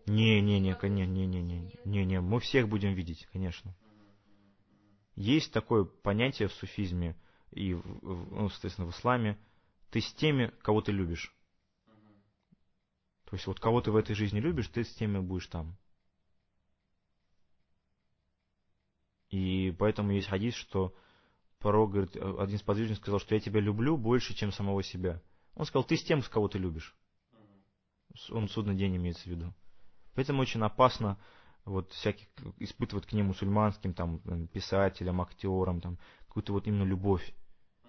Не, 0.07 0.41
не, 0.41 0.61
не, 0.61 0.77
не, 0.83 1.07
не, 1.07 1.27
не, 1.27 1.43
не, 1.43 1.73
не, 1.85 2.05
не, 2.05 2.21
мы 2.21 2.41
всех 2.41 2.69
будем 2.69 2.95
видеть, 2.95 3.29
конечно. 3.33 3.75
Есть 5.17 5.53
такое 5.53 5.85
понятие 5.85 6.49
в 6.49 6.53
суфизме 6.55 7.17
и, 7.51 7.75
ну, 7.75 8.49
соответственно, 8.49 8.91
в 8.91 8.91
исламе. 8.91 9.39
Ты 9.91 10.01
с 10.01 10.13
теми, 10.15 10.53
кого 10.63 10.81
ты 10.81 10.93
любишь. 10.93 11.33
То 13.27 13.37
есть 13.37 13.47
вот 13.47 13.61
кого 13.61 13.81
ты 13.81 13.91
в 13.91 13.97
этой 13.97 14.15
жизни 14.15 14.41
любишь, 14.41 14.69
ты 14.69 14.85
с 14.85 14.95
теми 14.95 15.19
будешь 15.19 15.47
там. 15.47 15.77
И 19.31 19.75
поэтому 19.79 20.13
есть 20.13 20.29
хадис, 20.29 20.55
что 20.55 20.95
пророк, 21.59 21.93
говорит, 21.93 22.17
один 22.17 22.57
из 22.57 22.63
подвижников 22.63 23.03
сказал, 23.03 23.21
что 23.21 23.35
я 23.35 23.41
тебя 23.41 23.61
люблю 23.61 23.97
больше, 23.97 24.35
чем 24.35 24.53
самого 24.53 24.83
себя. 24.83 25.23
Он 25.55 25.65
сказал, 25.65 25.85
ты 25.85 25.97
с 25.97 26.05
тем, 26.05 26.23
с 26.23 26.29
кого 26.29 26.49
ты 26.49 26.59
любишь. 26.59 26.95
Он 28.31 28.49
судный 28.49 28.77
день 28.77 28.97
имеется 28.97 29.25
в 29.25 29.27
виду. 29.27 29.55
Поэтому 30.15 30.43
очень 30.43 30.61
опасно 30.63 31.19
вот 31.65 31.93
всяких 31.93 32.27
испытывать 32.59 33.07
к 33.07 33.13
ним 33.13 33.27
мусульманским 33.27 33.95
там 33.95 34.19
писателям, 34.49 35.21
актерам, 35.21 35.81
там 35.81 35.99
какую-то 36.27 36.53
вот 36.53 36.67
именно 36.67 36.85
любовь. 36.85 37.35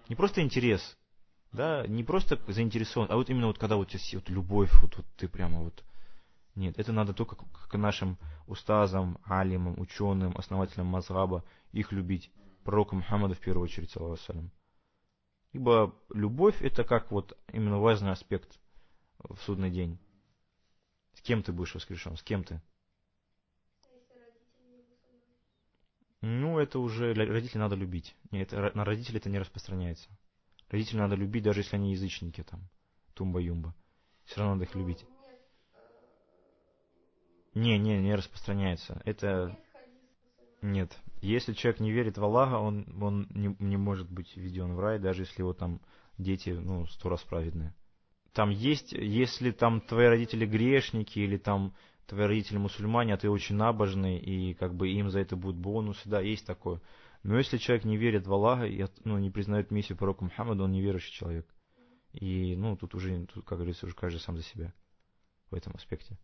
Не 0.08 0.14
просто 0.14 0.42
интерес, 0.42 0.96
да, 1.52 1.86
не 1.86 2.04
просто 2.04 2.40
заинтересован, 2.48 3.08
а 3.10 3.16
вот 3.16 3.30
именно 3.30 3.48
вот 3.48 3.58
когда 3.58 3.76
вот, 3.76 3.92
вот 3.92 4.28
любовь, 4.28 4.70
вот, 4.82 4.96
вот 4.96 5.06
ты 5.16 5.28
прямо 5.28 5.60
вот. 5.60 5.84
Нет, 6.54 6.78
это 6.78 6.92
надо 6.92 7.12
только 7.12 7.36
к 7.36 7.76
нашим 7.76 8.18
устазам, 8.46 9.18
алимам, 9.24 9.78
ученым, 9.78 10.34
основателям 10.38 10.86
мазгаба, 10.86 11.44
их 11.72 11.92
любить. 11.92 12.30
Пророка 12.64 12.96
Мухаммада 12.96 13.34
в 13.34 13.40
первую 13.40 13.64
очередь, 13.64 13.90
саллаху 13.90 14.50
Ибо 15.52 15.94
любовь 16.12 16.60
это 16.62 16.82
как 16.82 17.10
вот 17.10 17.38
именно 17.52 17.78
важный 17.78 18.10
аспект 18.10 18.58
в 19.18 19.36
судный 19.42 19.70
день. 19.70 19.98
С 21.14 21.20
кем 21.20 21.42
ты 21.42 21.52
будешь 21.52 21.74
воскрешен? 21.74 22.16
С 22.16 22.22
кем 22.22 22.42
ты? 22.42 22.60
Ну, 26.28 26.58
это 26.58 26.80
уже 26.80 27.14
родителей 27.14 27.60
надо 27.60 27.76
любить. 27.76 28.16
Нет, 28.32 28.50
на 28.50 28.84
родителей 28.84 29.18
это 29.18 29.30
не 29.30 29.38
распространяется. 29.38 30.08
Родителей 30.68 30.98
надо 30.98 31.14
любить, 31.14 31.44
даже 31.44 31.60
если 31.60 31.76
они 31.76 31.92
язычники 31.92 32.42
там, 32.42 32.68
тумба-юмба. 33.14 33.72
Все 34.24 34.40
равно 34.40 34.54
надо 34.54 34.64
их 34.64 34.74
любить. 34.74 35.06
Не, 37.54 37.78
не, 37.78 38.00
не 38.00 38.16
распространяется. 38.16 39.00
Это... 39.04 39.56
Нет. 40.62 40.98
Если 41.20 41.52
человек 41.52 41.78
не 41.78 41.92
верит 41.92 42.18
в 42.18 42.24
Аллаха, 42.24 42.56
он, 42.56 43.00
он 43.00 43.28
не, 43.30 43.54
не 43.60 43.76
может 43.76 44.10
быть 44.10 44.36
введен 44.36 44.74
в 44.74 44.80
рай, 44.80 44.98
даже 44.98 45.22
если 45.22 45.42
его 45.42 45.52
там 45.52 45.80
дети, 46.18 46.50
ну, 46.50 46.86
сто 46.86 47.08
раз 47.08 47.22
праведные. 47.22 47.72
Там 48.36 48.50
есть, 48.50 48.92
если 48.92 49.50
там 49.50 49.80
твои 49.80 50.08
родители 50.08 50.44
грешники, 50.44 51.20
или 51.20 51.38
там 51.38 51.74
твои 52.06 52.26
родители 52.26 52.58
мусульмане, 52.58 53.14
а 53.14 53.16
ты 53.16 53.30
очень 53.30 53.56
набожный, 53.56 54.18
и 54.18 54.52
как 54.52 54.74
бы 54.74 54.90
им 54.90 55.08
за 55.08 55.20
это 55.20 55.36
будут 55.36 55.56
бонусы, 55.56 56.06
да, 56.06 56.20
есть 56.20 56.44
такое. 56.44 56.82
Но 57.22 57.38
если 57.38 57.56
человек 57.56 57.86
не 57.86 57.96
верит 57.96 58.26
в 58.26 58.32
Аллаха 58.34 58.66
и 58.66 58.84
ну, 59.04 59.16
не 59.16 59.30
признает 59.30 59.70
миссию 59.70 59.96
пророка 59.96 60.22
Мухаммада, 60.22 60.64
он 60.64 60.72
неверующий 60.72 61.14
человек. 61.14 61.46
И, 62.12 62.54
ну, 62.56 62.76
тут 62.76 62.94
уже, 62.94 63.24
тут, 63.24 63.46
как 63.46 63.56
говорится, 63.56 63.86
уже 63.86 63.94
каждый 63.94 64.18
сам 64.18 64.36
за 64.36 64.42
себя 64.42 64.74
в 65.50 65.54
этом 65.54 65.72
аспекте. 65.74 66.18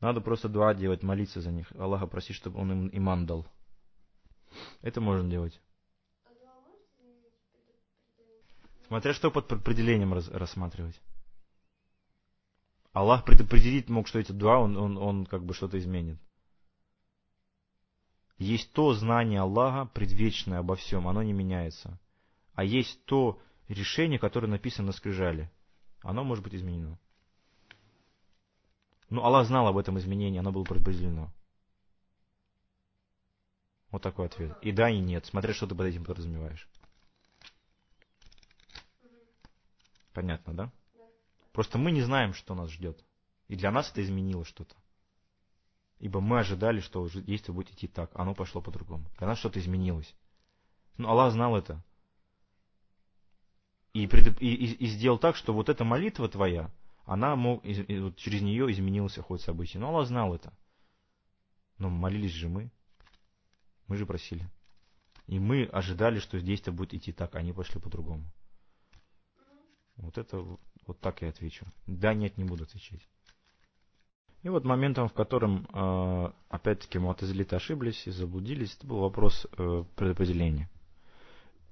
Надо 0.00 0.20
просто 0.20 0.50
дуа 0.50 0.74
делать, 0.74 1.02
молиться 1.02 1.40
за 1.40 1.52
них. 1.52 1.72
Аллаха 1.72 2.06
просить, 2.06 2.36
чтобы 2.36 2.60
он 2.60 2.70
им 2.70 2.90
иман 2.92 3.24
дал. 3.24 3.46
Это 4.82 5.00
можно 5.00 5.26
делать. 5.30 5.58
Смотря 8.86 9.12
что 9.14 9.30
под 9.30 9.52
определением 9.52 10.14
раз, 10.14 10.28
рассматривать. 10.28 11.00
Аллах 12.92 13.24
предопределить 13.24 13.88
мог, 13.88 14.06
что 14.06 14.18
эти 14.18 14.32
дуа, 14.32 14.58
он, 14.58 14.76
он, 14.76 14.96
он 14.96 15.26
как 15.26 15.44
бы 15.44 15.54
что-то 15.54 15.78
изменит. 15.78 16.18
Есть 18.38 18.72
то 18.72 18.92
знание 18.94 19.40
Аллаха, 19.40 19.86
предвечное 19.86 20.60
обо 20.60 20.76
всем, 20.76 21.08
оно 21.08 21.22
не 21.22 21.32
меняется. 21.32 21.98
А 22.54 22.64
есть 22.64 23.04
то 23.06 23.40
решение, 23.68 24.18
которое 24.18 24.46
написано 24.46 24.86
на 24.86 24.92
скрижале. 24.92 25.50
Оно 26.02 26.22
может 26.22 26.44
быть 26.44 26.54
изменено. 26.54 26.98
Ну, 29.10 29.22
Аллах 29.22 29.46
знал 29.46 29.66
об 29.66 29.78
этом 29.78 29.98
изменении, 29.98 30.38
оно 30.38 30.52
было 30.52 30.64
предопределено. 30.64 31.32
Вот 33.90 34.02
такой 34.02 34.26
ответ. 34.26 34.56
И 34.62 34.72
да, 34.72 34.90
и 34.90 34.98
нет, 34.98 35.26
смотря 35.26 35.54
что 35.54 35.66
ты 35.66 35.74
под 35.74 35.86
этим 35.86 36.04
подразумеваешь. 36.04 36.68
Понятно, 40.16 40.54
да? 40.54 40.72
Просто 41.52 41.76
мы 41.76 41.90
не 41.90 42.00
знаем, 42.00 42.32
что 42.32 42.54
нас 42.54 42.70
ждет. 42.70 43.04
И 43.48 43.54
для 43.54 43.70
нас 43.70 43.90
это 43.90 44.02
изменило 44.02 44.46
что-то. 44.46 44.74
Ибо 45.98 46.22
мы 46.22 46.38
ожидали, 46.38 46.80
что 46.80 47.06
действие 47.06 47.54
будет 47.54 47.70
идти 47.72 47.86
так, 47.86 48.10
оно 48.14 48.34
пошло 48.34 48.62
по-другому. 48.62 49.04
Для 49.18 49.26
нас 49.26 49.38
что-то 49.38 49.60
изменилось. 49.60 50.14
Но 50.96 51.10
Аллах 51.10 51.34
знал 51.34 51.54
это. 51.54 51.84
И, 53.92 54.04
и, 54.04 54.74
и, 54.86 54.86
сделал 54.86 55.18
так, 55.18 55.36
что 55.36 55.52
вот 55.52 55.68
эта 55.68 55.84
молитва 55.84 56.30
твоя, 56.30 56.70
она 57.04 57.36
мог, 57.36 57.62
и, 57.62 58.00
вот 58.00 58.16
через 58.16 58.40
нее 58.40 58.72
изменился 58.72 59.20
ход 59.20 59.42
событий. 59.42 59.76
Но 59.76 59.90
Аллах 59.90 60.08
знал 60.08 60.34
это. 60.34 60.50
Но 61.76 61.90
молились 61.90 62.32
же 62.32 62.48
мы. 62.48 62.70
Мы 63.86 63.98
же 63.98 64.06
просили. 64.06 64.48
И 65.26 65.38
мы 65.38 65.64
ожидали, 65.64 66.20
что 66.20 66.40
действие 66.40 66.74
будет 66.74 66.94
идти 66.94 67.12
так, 67.12 67.34
а 67.34 67.40
они 67.40 67.52
пошли 67.52 67.82
по-другому. 67.82 68.24
Вот 70.16 70.26
это 70.26 70.38
вот 70.86 71.00
так 71.00 71.22
я 71.22 71.28
отвечу. 71.28 71.66
Да, 71.86 72.14
нет, 72.14 72.38
не 72.38 72.44
буду 72.44 72.64
отвечать. 72.64 73.06
И 74.42 74.48
вот 74.48 74.64
моментом, 74.64 75.08
в 75.08 75.12
котором, 75.12 75.66
э, 75.72 76.32
опять-таки, 76.48 76.98
муатазилиты 76.98 77.56
ошиблись 77.56 78.06
и 78.06 78.10
заблудились, 78.10 78.76
это 78.76 78.86
был 78.86 79.00
вопрос 79.00 79.46
э, 79.58 79.84
предопределения. 79.96 80.70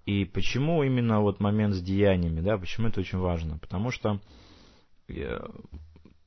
И 0.06 0.24
почему 0.24 0.82
именно 0.82 1.20
вот 1.20 1.40
момент 1.40 1.74
с 1.74 1.80
деяниями, 1.80 2.40
да, 2.40 2.58
почему 2.58 2.88
это 2.88 3.00
очень 3.00 3.18
важно? 3.18 3.58
Потому 3.58 3.90
что 3.90 4.20
э, 5.08 5.38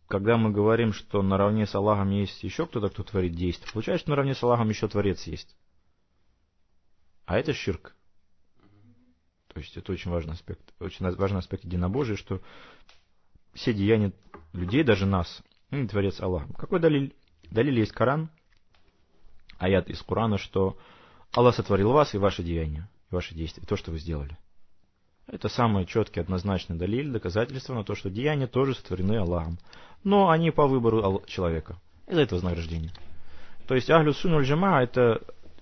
когда 0.07 0.37
мы 0.37 0.51
говорим, 0.51 0.93
что 0.93 1.21
наравне 1.21 1.65
с 1.65 1.75
Аллахом 1.75 2.09
есть 2.11 2.41
еще 2.43 2.65
кто-то, 2.65 2.89
кто 2.89 3.03
творит 3.03 3.33
действие, 3.33 3.71
получается, 3.73 4.03
что 4.03 4.11
наравне 4.11 4.33
с 4.33 4.41
Аллахом 4.41 4.69
еще 4.69 4.87
Творец 4.87 5.27
есть. 5.27 5.55
А 7.25 7.37
это 7.37 7.53
ширк. 7.53 7.96
То 9.57 9.61
есть 9.61 9.75
это 9.75 9.91
очень 9.91 10.11
важный 10.11 10.33
аспект, 10.33 10.61
очень 10.79 11.09
важный 11.15 11.39
аспект 11.39 11.63
единобожия, 11.63 12.15
что 12.15 12.41
все 13.55 13.73
деяния 13.73 14.13
людей, 14.53 14.83
даже 14.83 15.07
нас, 15.07 15.41
не 15.71 15.87
творец 15.87 16.21
Аллах. 16.21 16.43
Какой 16.55 16.79
далиль? 16.79 17.15
Далиль 17.49 17.79
есть 17.79 17.91
Коран, 17.91 18.29
аят 19.57 19.89
из 19.89 19.99
Корана, 20.03 20.37
что 20.37 20.77
Аллах 21.33 21.55
сотворил 21.55 21.91
вас 21.91 22.13
и 22.13 22.19
ваши 22.19 22.43
деяния, 22.43 22.87
и 23.09 23.15
ваши 23.15 23.33
действия, 23.33 23.63
то, 23.65 23.75
что 23.75 23.89
вы 23.89 23.97
сделали. 23.97 24.37
Это 25.25 25.49
самый 25.49 25.87
четкий, 25.87 26.19
однозначный 26.19 26.75
далиль, 26.75 27.09
доказательство 27.09 27.73
на 27.73 27.83
то, 27.83 27.95
что 27.95 28.11
деяния 28.11 28.45
тоже 28.45 28.75
сотворены 28.75 29.17
Аллахом. 29.17 29.57
Но 30.03 30.29
они 30.29 30.51
по 30.51 30.67
выбору 30.67 31.23
человека. 31.25 31.81
Из-за 32.05 32.21
этого 32.21 32.37
вознаграждения. 32.37 32.91
То 33.67 33.73
есть 33.73 33.89
Ахлю 33.89 34.13
Сунуль 34.13 34.45
Джама 34.45 34.83
это 34.83 35.19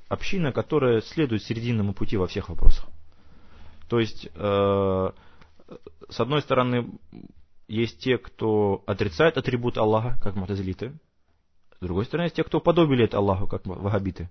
община, 0.09 0.51
которая 0.51 0.99
следует 0.99 1.43
серединному 1.43 1.93
пути 1.93 2.17
во 2.17 2.27
всех 2.27 2.49
вопросах. 2.49 2.89
То 3.89 3.99
есть, 3.99 4.27
э, 4.33 5.09
с 6.09 6.19
одной 6.19 6.41
стороны, 6.41 6.91
есть 7.67 7.99
те, 7.99 8.17
кто 8.17 8.83
отрицает 8.85 9.37
атрибут 9.37 9.77
Аллаха, 9.77 10.17
как 10.21 10.35
мутазилиты. 10.35 10.93
С 11.79 11.85
другой 11.85 12.05
стороны, 12.05 12.27
есть 12.27 12.35
те, 12.35 12.43
кто 12.43 12.59
подобили 12.59 13.05
это 13.05 13.17
Аллаху, 13.17 13.47
как 13.47 13.65
вахабиты. 13.65 14.29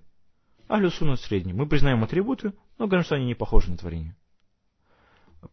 Ахлю 0.67 0.89
сунна 0.89 1.15
средний. 1.15 1.53
Мы 1.53 1.67
признаем 1.67 2.03
атрибуты, 2.03 2.53
но 2.77 2.87
говорим, 2.87 3.05
что 3.05 3.15
они 3.15 3.25
не 3.25 3.35
похожи 3.35 3.69
на 3.69 3.77
творение. 3.77 4.15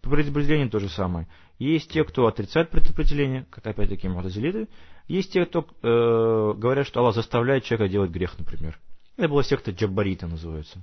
Предопределение 0.01 0.71
то 0.71 0.79
же 0.79 0.89
самое. 0.89 1.29
Есть 1.59 1.91
те, 1.91 2.03
кто 2.05 2.27
отрицает 2.27 2.71
предопределение, 2.71 3.47
как 3.51 3.67
опять-таки 3.67 4.09
мутазилиты. 4.09 4.69
Есть 5.07 5.33
те, 5.33 5.45
кто 5.45 5.67
э, 5.83 6.59
говорят, 6.59 6.87
что 6.87 7.01
Аллах 7.01 7.15
заставляет 7.15 7.65
человека 7.65 7.93
делать 7.93 8.11
грех, 8.11 8.39
например. 8.39 8.81
Это 9.19 9.29
была 9.29 9.43
секта 9.43 9.71
джаббарита 9.71 10.27
называется. 10.27 10.83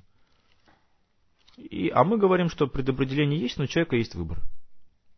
И, 1.59 1.89
а 1.89 2.05
мы 2.05 2.17
говорим, 2.17 2.49
что 2.49 2.67
предопределение 2.67 3.39
есть, 3.39 3.57
но 3.57 3.65
у 3.65 3.67
человека 3.67 3.97
есть 3.97 4.15
выбор. 4.15 4.41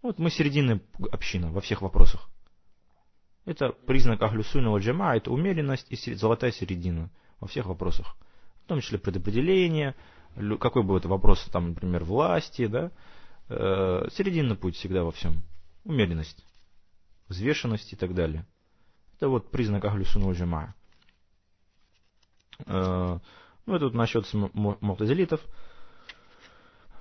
Вот 0.01 0.17
мы 0.17 0.31
серединная 0.31 0.81
община 1.11 1.51
во 1.51 1.61
всех 1.61 1.83
вопросах. 1.83 2.29
Это 3.45 3.69
признак 3.69 4.21
Ахлюсуна 4.23 4.75
джама, 4.77 5.15
это 5.15 5.31
умеренность 5.31 5.85
и 5.91 6.13
золотая 6.15 6.51
середина 6.51 7.11
во 7.39 7.47
всех 7.47 7.67
вопросах. 7.67 8.15
В 8.65 8.67
том 8.67 8.81
числе 8.81 8.97
предопределение, 8.97 9.95
какой 10.59 10.83
бы 10.83 10.97
это 10.97 11.07
вопрос, 11.07 11.43
там, 11.51 11.69
например, 11.69 12.03
власти, 12.03 12.65
да, 12.65 12.91
э, 13.49 14.07
серединный 14.11 14.55
путь 14.55 14.75
всегда 14.75 15.03
во 15.03 15.11
всем. 15.11 15.43
Умеренность, 15.83 16.43
взвешенность 17.27 17.93
и 17.93 17.95
так 17.95 18.15
далее. 18.15 18.47
Это 19.17 19.29
вот 19.29 19.51
признак 19.51 19.85
Ахлюсуна 19.85 20.33
джама. 20.33 20.73
Э, 22.65 23.19
ну, 23.67 23.75
это 23.75 23.85
вот 23.85 23.93
насчет 23.93 24.25
мутазилитов. 24.33 25.41
э, 25.41 25.47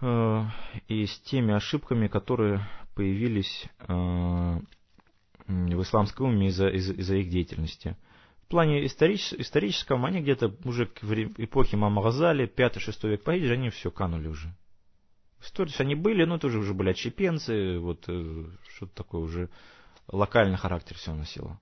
и 0.03 1.07
с 1.07 1.19
теми 1.21 1.53
ошибками, 1.53 2.09
которые 2.09 2.67
появились 2.95 3.67
э, 3.81 4.61
в 5.47 5.83
исламской 5.83 6.27
уме 6.27 6.49
из-за 6.49 6.69
из 6.69 6.91
из 6.91 7.11
их 7.11 7.29
деятельности. 7.29 7.97
В 8.45 8.49
плане 8.51 8.85
историч, 8.85 9.33
историческом 9.35 10.05
они 10.05 10.21
где-то 10.21 10.57
уже 10.65 10.87
к 10.87 11.05
эпохе 11.05 11.77
Мама 11.77 12.03
Газали, 12.03 12.51
5-6 12.53 13.09
век 13.09 13.23
по 13.23 13.33
они 13.33 13.71
все 13.71 13.91
канули 13.91 14.29
уже. 14.29 14.55
В 15.39 15.45
истории 15.45 15.73
они 15.79 15.95
были, 15.95 16.25
но 16.25 16.37
это 16.37 16.49
уже, 16.49 16.59
уже 16.59 16.75
были 16.75 16.91
отщепенцы, 16.91 17.79
вот 17.79 18.05
э, 18.09 18.47
что-то 18.75 18.95
такое 18.95 19.23
уже 19.23 19.51
локальный 20.09 20.57
характер 20.57 20.97
все 20.97 21.15
носило. 21.15 21.61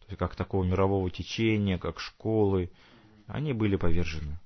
То 0.00 0.06
есть 0.08 0.18
как 0.18 0.36
такого 0.36 0.64
мирового 0.64 1.10
течения, 1.10 1.76
как 1.76 2.00
школы, 2.00 2.70
они 3.26 3.52
были 3.52 3.76
повержены. 3.76 4.38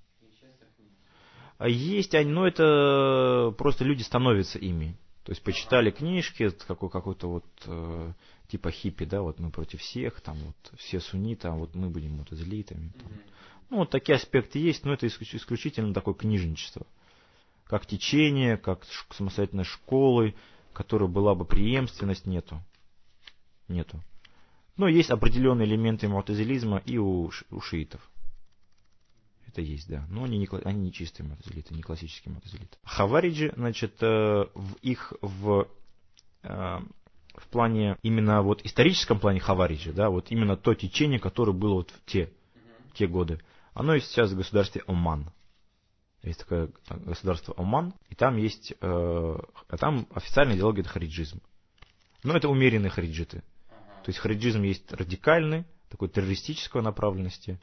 А 1.62 1.68
есть 1.68 2.12
они, 2.16 2.28
но 2.28 2.44
это 2.44 3.54
просто 3.56 3.84
люди 3.84 4.02
становятся 4.02 4.58
ими. 4.58 4.96
То 5.22 5.30
есть 5.30 5.44
почитали 5.44 5.92
книжки, 5.92 6.50
какой, 6.66 6.90
какой-то 6.90 7.28
вот 7.28 7.44
э, 7.66 8.12
типа 8.48 8.72
хиппи, 8.72 9.04
да, 9.04 9.22
вот 9.22 9.38
мы 9.38 9.52
против 9.52 9.80
всех, 9.80 10.20
там 10.22 10.36
вот 10.38 10.56
все 10.78 10.98
сунниты, 10.98 11.46
а 11.46 11.52
вот 11.52 11.76
мы 11.76 11.88
будем 11.88 12.16
вот 12.16 12.32
элитами. 12.32 12.90
Там. 13.00 13.12
Ну, 13.70 13.76
вот 13.76 13.90
такие 13.90 14.16
аспекты 14.16 14.58
есть, 14.58 14.84
но 14.84 14.94
это 14.94 15.06
исключительно 15.06 15.94
такое 15.94 16.14
книжничество. 16.14 16.84
Как 17.66 17.86
течение, 17.86 18.56
как 18.56 18.84
самостоятельной 19.10 19.62
школы, 19.62 20.34
которая 20.72 21.08
была 21.08 21.36
бы 21.36 21.44
преемственность, 21.44 22.26
нету. 22.26 22.60
Нету. 23.68 24.02
Но 24.76 24.88
есть 24.88 25.10
определенные 25.10 25.68
элементы 25.68 26.08
мутазилизма 26.08 26.78
и 26.78 26.98
у, 26.98 27.30
у 27.52 27.60
шиитов. 27.60 28.00
Это 29.52 29.60
есть, 29.60 29.86
да. 29.88 30.06
Но 30.08 30.24
они 30.24 30.38
не, 30.38 30.48
они 30.64 30.80
не 30.80 30.92
чистые 30.92 31.28
мотозелиты, 31.28 31.74
не 31.74 31.82
классические 31.82 32.34
мотозелиты. 32.34 32.78
Хавариджи, 32.84 33.52
значит, 33.54 34.02
э, 34.02 34.46
в 34.54 34.74
их 34.80 35.12
в, 35.20 35.68
э, 36.42 36.48
в 36.48 37.48
плане, 37.50 37.98
именно 38.02 38.40
вот 38.40 38.64
историческом 38.64 39.20
плане 39.20 39.40
Хавариджи, 39.40 39.92
да, 39.92 40.08
вот 40.08 40.30
именно 40.30 40.56
то 40.56 40.74
течение, 40.74 41.20
которое 41.20 41.52
было 41.52 41.74
вот 41.74 41.90
в 41.90 42.04
те, 42.06 42.32
в 42.88 42.96
те 42.96 43.06
годы, 43.06 43.40
оно 43.74 43.94
есть 43.94 44.06
сейчас 44.06 44.32
в 44.32 44.36
государстве 44.36 44.82
Оман. 44.86 45.30
Есть 46.22 46.38
такое 46.38 46.70
государство 46.88 47.54
Оман, 47.58 47.92
и 48.08 48.14
там 48.14 48.38
есть, 48.38 48.72
э, 48.72 48.76
а 48.80 49.76
там 49.76 50.06
официальная 50.14 50.56
идеология 50.56 50.80
это 50.80 50.90
хариджизм. 50.90 51.42
Но 52.22 52.34
это 52.34 52.48
умеренные 52.48 52.90
хариджиты. 52.90 53.42
То 54.02 54.08
есть 54.08 54.18
хариджизм 54.18 54.62
есть 54.62 54.90
радикальный, 54.92 55.66
такой 55.90 56.08
террористической 56.08 56.80
направленности 56.80 57.58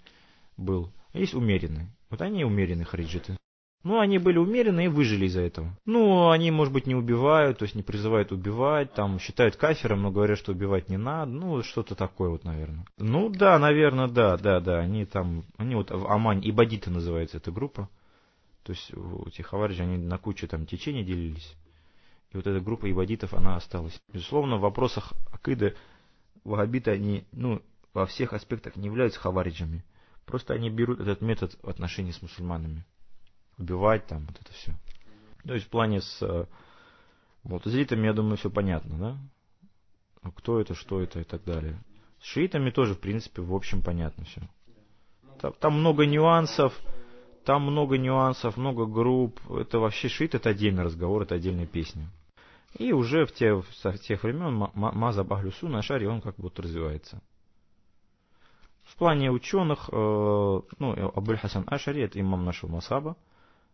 был. 0.56 0.92
Есть 1.14 1.34
умеренные. 1.34 1.90
Вот 2.10 2.22
они 2.22 2.44
умеренные 2.44 2.86
хариджиты. 2.86 3.38
Ну, 3.84 4.00
они 4.00 4.18
были 4.18 4.38
умеренные 4.38 4.88
и 4.88 4.90
выжили 4.90 5.26
из-за 5.26 5.42
этого. 5.42 5.78
Ну, 5.86 6.30
они, 6.30 6.52
может 6.52 6.74
быть, 6.74 6.86
не 6.86 6.96
убивают, 6.96 7.60
то 7.60 7.64
есть 7.64 7.76
не 7.76 7.84
призывают 7.84 8.34
убивать, 8.34 8.94
там, 8.94 9.20
считают 9.20 9.56
кафером, 9.56 10.02
но 10.02 10.12
говорят, 10.12 10.38
что 10.38 10.52
убивать 10.52 10.90
не 10.90 10.98
надо, 10.98 11.32
ну, 11.32 11.64
что-то 11.64 11.96
такое 11.96 12.30
вот, 12.30 12.44
наверное. 12.44 12.86
Ну, 12.98 13.30
да, 13.30 13.58
наверное, 13.58 14.10
да, 14.10 14.36
да, 14.36 14.60
да, 14.60 14.80
они 14.80 15.06
там, 15.06 15.46
они 15.56 15.76
вот 15.76 15.92
Амань, 15.92 16.42
Ибадиты 16.44 16.90
называется 16.90 17.38
эта 17.38 17.52
группа. 17.52 17.90
То 18.64 18.74
есть, 18.74 18.92
эти 19.28 19.42
хавариджи, 19.42 19.82
они 19.82 19.98
на 19.98 20.18
кучу 20.18 20.48
там 20.48 20.66
течений 20.66 21.04
делились. 21.04 21.56
И 22.32 22.38
вот 22.38 22.46
эта 22.46 22.60
группа 22.60 22.92
ибадитов, 22.92 23.34
она 23.34 23.56
осталась. 23.56 24.00
Безусловно, 24.14 24.58
в 24.58 24.62
вопросах 24.62 25.14
Акиды 25.32 25.76
вахабиты, 26.44 26.92
они, 26.92 27.24
ну, 27.32 27.62
во 27.94 28.06
всех 28.06 28.34
аспектах 28.34 28.76
не 28.76 28.88
являются 28.88 29.20
хавариджами. 29.20 29.84
Просто 30.30 30.54
они 30.54 30.70
берут 30.70 31.00
этот 31.00 31.22
метод 31.22 31.58
в 31.64 31.70
отношении 31.70 32.12
с 32.12 32.22
мусульманами. 32.22 32.86
Убивать 33.58 34.06
там, 34.06 34.28
вот 34.28 34.40
это 34.40 34.54
все. 34.54 34.76
То 35.44 35.56
есть 35.56 35.66
в 35.66 35.70
плане 35.70 36.02
с 36.02 36.22
э, 36.22 36.46
мутазилитами, 37.42 38.06
я 38.06 38.14
думаю, 38.14 38.38
все 38.38 38.52
понятно, 38.52 38.98
да? 39.00 39.18
Ну, 40.22 40.32
кто 40.32 40.62
это, 40.62 40.76
что 40.76 41.02
это 41.02 41.22
и 41.22 41.24
так 41.24 41.44
далее. 41.46 41.82
С 42.22 42.26
шиитами 42.26 42.70
тоже, 42.70 42.94
в 42.94 43.00
принципе, 43.00 43.42
в 43.42 43.56
общем 43.56 43.82
понятно 43.82 44.26
все. 44.26 44.42
Там, 45.42 45.54
там 45.54 45.80
много 45.80 46.06
нюансов, 46.06 46.80
там 47.44 47.64
много 47.64 47.98
нюансов, 47.98 48.56
много 48.56 48.86
групп. 48.86 49.40
Это 49.50 49.80
вообще 49.80 50.10
шиит, 50.10 50.36
это 50.36 50.50
отдельный 50.50 50.84
разговор, 50.84 51.24
это 51.24 51.34
отдельная 51.34 51.66
песня. 51.66 52.08
И 52.78 52.94
уже 52.94 53.26
в 53.26 53.32
те, 53.32 53.56
в 53.56 53.98
тех 54.04 54.22
времен 54.22 54.70
Маза 54.76 55.24
Бахлюсу 55.24 55.68
на 55.68 55.82
шаре 55.82 56.08
он 56.08 56.22
как 56.22 56.36
будто 56.36 56.62
развивается. 56.62 57.20
В 58.90 58.96
плане 58.96 59.32
ученых, 59.32 59.90
э, 59.92 59.96
ну, 59.96 61.12
Абуль 61.16 61.38
Хасан 61.38 61.64
Ашари, 61.68 62.02
это 62.02 62.20
имам 62.20 62.44
нашего 62.44 62.72
Масаба. 62.72 63.16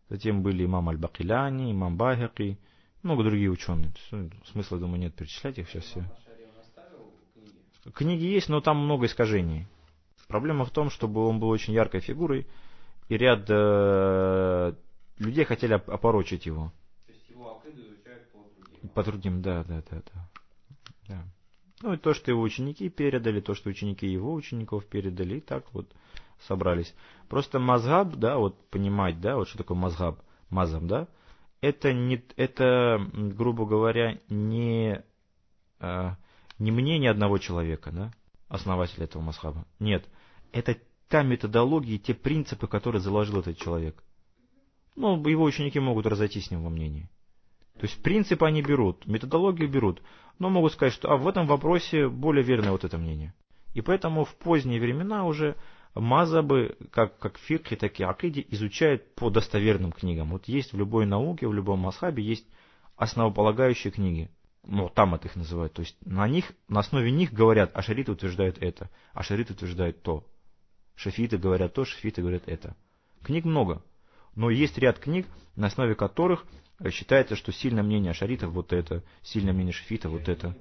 Затем 0.09 0.43
были 0.43 0.65
имам 0.65 0.89
Аль-Бакиляни, 0.89 1.71
имам 1.71 1.97
Багаки, 1.97 2.59
много 3.01 3.23
других 3.23 3.51
ученых. 3.51 3.91
Ну, 4.11 4.29
смысла, 4.51 4.77
думаю, 4.77 4.99
нет 4.99 5.15
перечислять 5.15 5.57
их 5.57 5.69
сейчас 5.69 5.85
все. 5.85 6.03
Книги 7.93 8.25
есть, 8.25 8.49
но 8.49 8.61
там 8.61 8.77
много 8.77 9.05
искажений. 9.05 9.67
Проблема 10.27 10.65
в 10.65 10.71
том, 10.71 10.89
чтобы 10.89 11.25
он 11.25 11.39
был 11.39 11.49
очень 11.49 11.73
яркой 11.73 12.01
фигурой, 12.01 12.45
и 13.09 13.17
ряд 13.17 13.45
э, 13.47 14.73
людей 15.19 15.45
хотели 15.45 15.73
опорочить 15.73 16.45
его. 16.45 16.73
То 17.05 17.13
есть 17.13 17.29
его 17.29 17.61
изучают 17.65 18.31
по 18.31 18.39
другим. 18.59 18.89
По 18.89 19.03
другим, 19.03 19.41
да, 19.41 19.63
да, 19.63 19.83
да, 19.89 20.01
да. 20.13 20.29
да. 21.07 21.23
Ну 21.85 21.93
и 21.93 21.97
то, 21.97 22.15
что 22.15 22.31
его 22.31 22.41
ученики 22.41 22.89
передали, 22.89 23.41
то, 23.41 23.53
что 23.53 23.69
ученики 23.69 24.07
его 24.07 24.33
учеников 24.33 24.87
передали, 24.87 25.35
и 25.35 25.39
так 25.39 25.71
вот 25.71 25.87
собрались. 26.47 26.95
Просто 27.29 27.59
мазгаб, 27.59 28.15
да, 28.15 28.39
вот 28.39 28.59
понимать, 28.71 29.21
да, 29.21 29.35
вот 29.35 29.47
что 29.47 29.59
такое 29.59 29.77
мазгаб, 29.77 30.19
мазам, 30.49 30.87
да, 30.87 31.07
это 31.61 31.93
не, 31.93 32.25
это, 32.37 33.07
грубо 33.13 33.67
говоря, 33.67 34.19
не, 34.29 35.03
а, 35.79 36.17
не 36.57 36.71
мнение 36.71 37.11
одного 37.11 37.37
человека, 37.37 37.91
да, 37.91 38.11
основателя 38.47 39.03
этого 39.03 39.21
мазхаба. 39.21 39.67
Нет, 39.77 40.09
это 40.53 40.79
та 41.07 41.21
методология, 41.21 41.99
те 41.99 42.15
принципы, 42.15 42.65
которые 42.65 42.99
заложил 42.99 43.41
этот 43.41 43.59
человек. 43.59 44.03
Ну, 44.95 45.23
его 45.27 45.43
ученики 45.43 45.79
могут 45.79 46.07
разойтись 46.07 46.47
с 46.47 46.51
ним 46.51 46.63
во 46.63 46.71
мнении. 46.71 47.11
То 47.77 47.87
есть 47.87 48.01
принципы 48.01 48.45
они 48.45 48.61
берут, 48.61 49.05
методологию 49.05 49.69
берут, 49.69 50.01
но 50.39 50.49
могут 50.49 50.73
сказать, 50.73 50.93
что 50.93 51.11
а 51.11 51.17
в 51.17 51.27
этом 51.27 51.45
вопросе 51.45 52.07
более 52.07 52.43
верное 52.43 52.71
вот 52.71 52.83
это 52.83 52.97
мнение. 52.97 53.33
И 53.73 53.81
поэтому 53.81 54.23
в 54.23 54.33
поздние 54.35 54.79
времена 54.79 55.25
уже 55.25 55.55
мазабы, 55.93 56.77
как, 56.91 57.17
как 57.19 57.37
фирки, 57.37 57.75
так 57.75 57.99
и 57.99 58.03
акиди, 58.03 58.45
изучают 58.49 59.15
по 59.15 59.29
достоверным 59.29 59.91
книгам. 59.91 60.31
Вот 60.31 60.47
есть 60.47 60.73
в 60.73 60.77
любой 60.77 61.05
науке, 61.05 61.47
в 61.47 61.53
любом 61.53 61.79
масхабе 61.79 62.23
есть 62.23 62.47
основополагающие 62.95 63.91
книги. 63.91 64.29
Ну, 64.63 64.89
там 64.89 65.13
это 65.13 65.27
их 65.27 65.35
называют. 65.35 65.73
То 65.73 65.81
есть 65.81 65.97
на 66.05 66.27
них, 66.27 66.53
на 66.67 66.79
основе 66.79 67.11
них 67.11 67.33
говорят, 67.33 67.71
а 67.73 67.81
шарит 67.81 68.09
утверждает 68.09 68.57
это, 68.61 68.89
а 69.13 69.23
шарит 69.23 69.51
утверждает 69.51 70.01
то. 70.01 70.25
Шафиты 70.95 71.37
говорят 71.37 71.73
то, 71.73 71.83
шафиты 71.83 72.21
говорят 72.21 72.43
это. 72.47 72.75
Книг 73.21 73.45
много. 73.45 73.83
Но 74.33 74.49
есть 74.49 74.77
ряд 74.77 74.99
книг, 74.99 75.27
на 75.55 75.67
основе 75.67 75.95
которых 75.95 76.45
считается, 76.89 77.35
что 77.35 77.51
сильное 77.51 77.83
мнение 77.83 78.13
шаритов 78.13 78.51
вот 78.51 78.73
это, 78.73 79.03
сильное 79.23 79.53
мнение 79.53 79.73
шафитов 79.73 80.11
вот 80.11 80.27
это. 80.27 80.55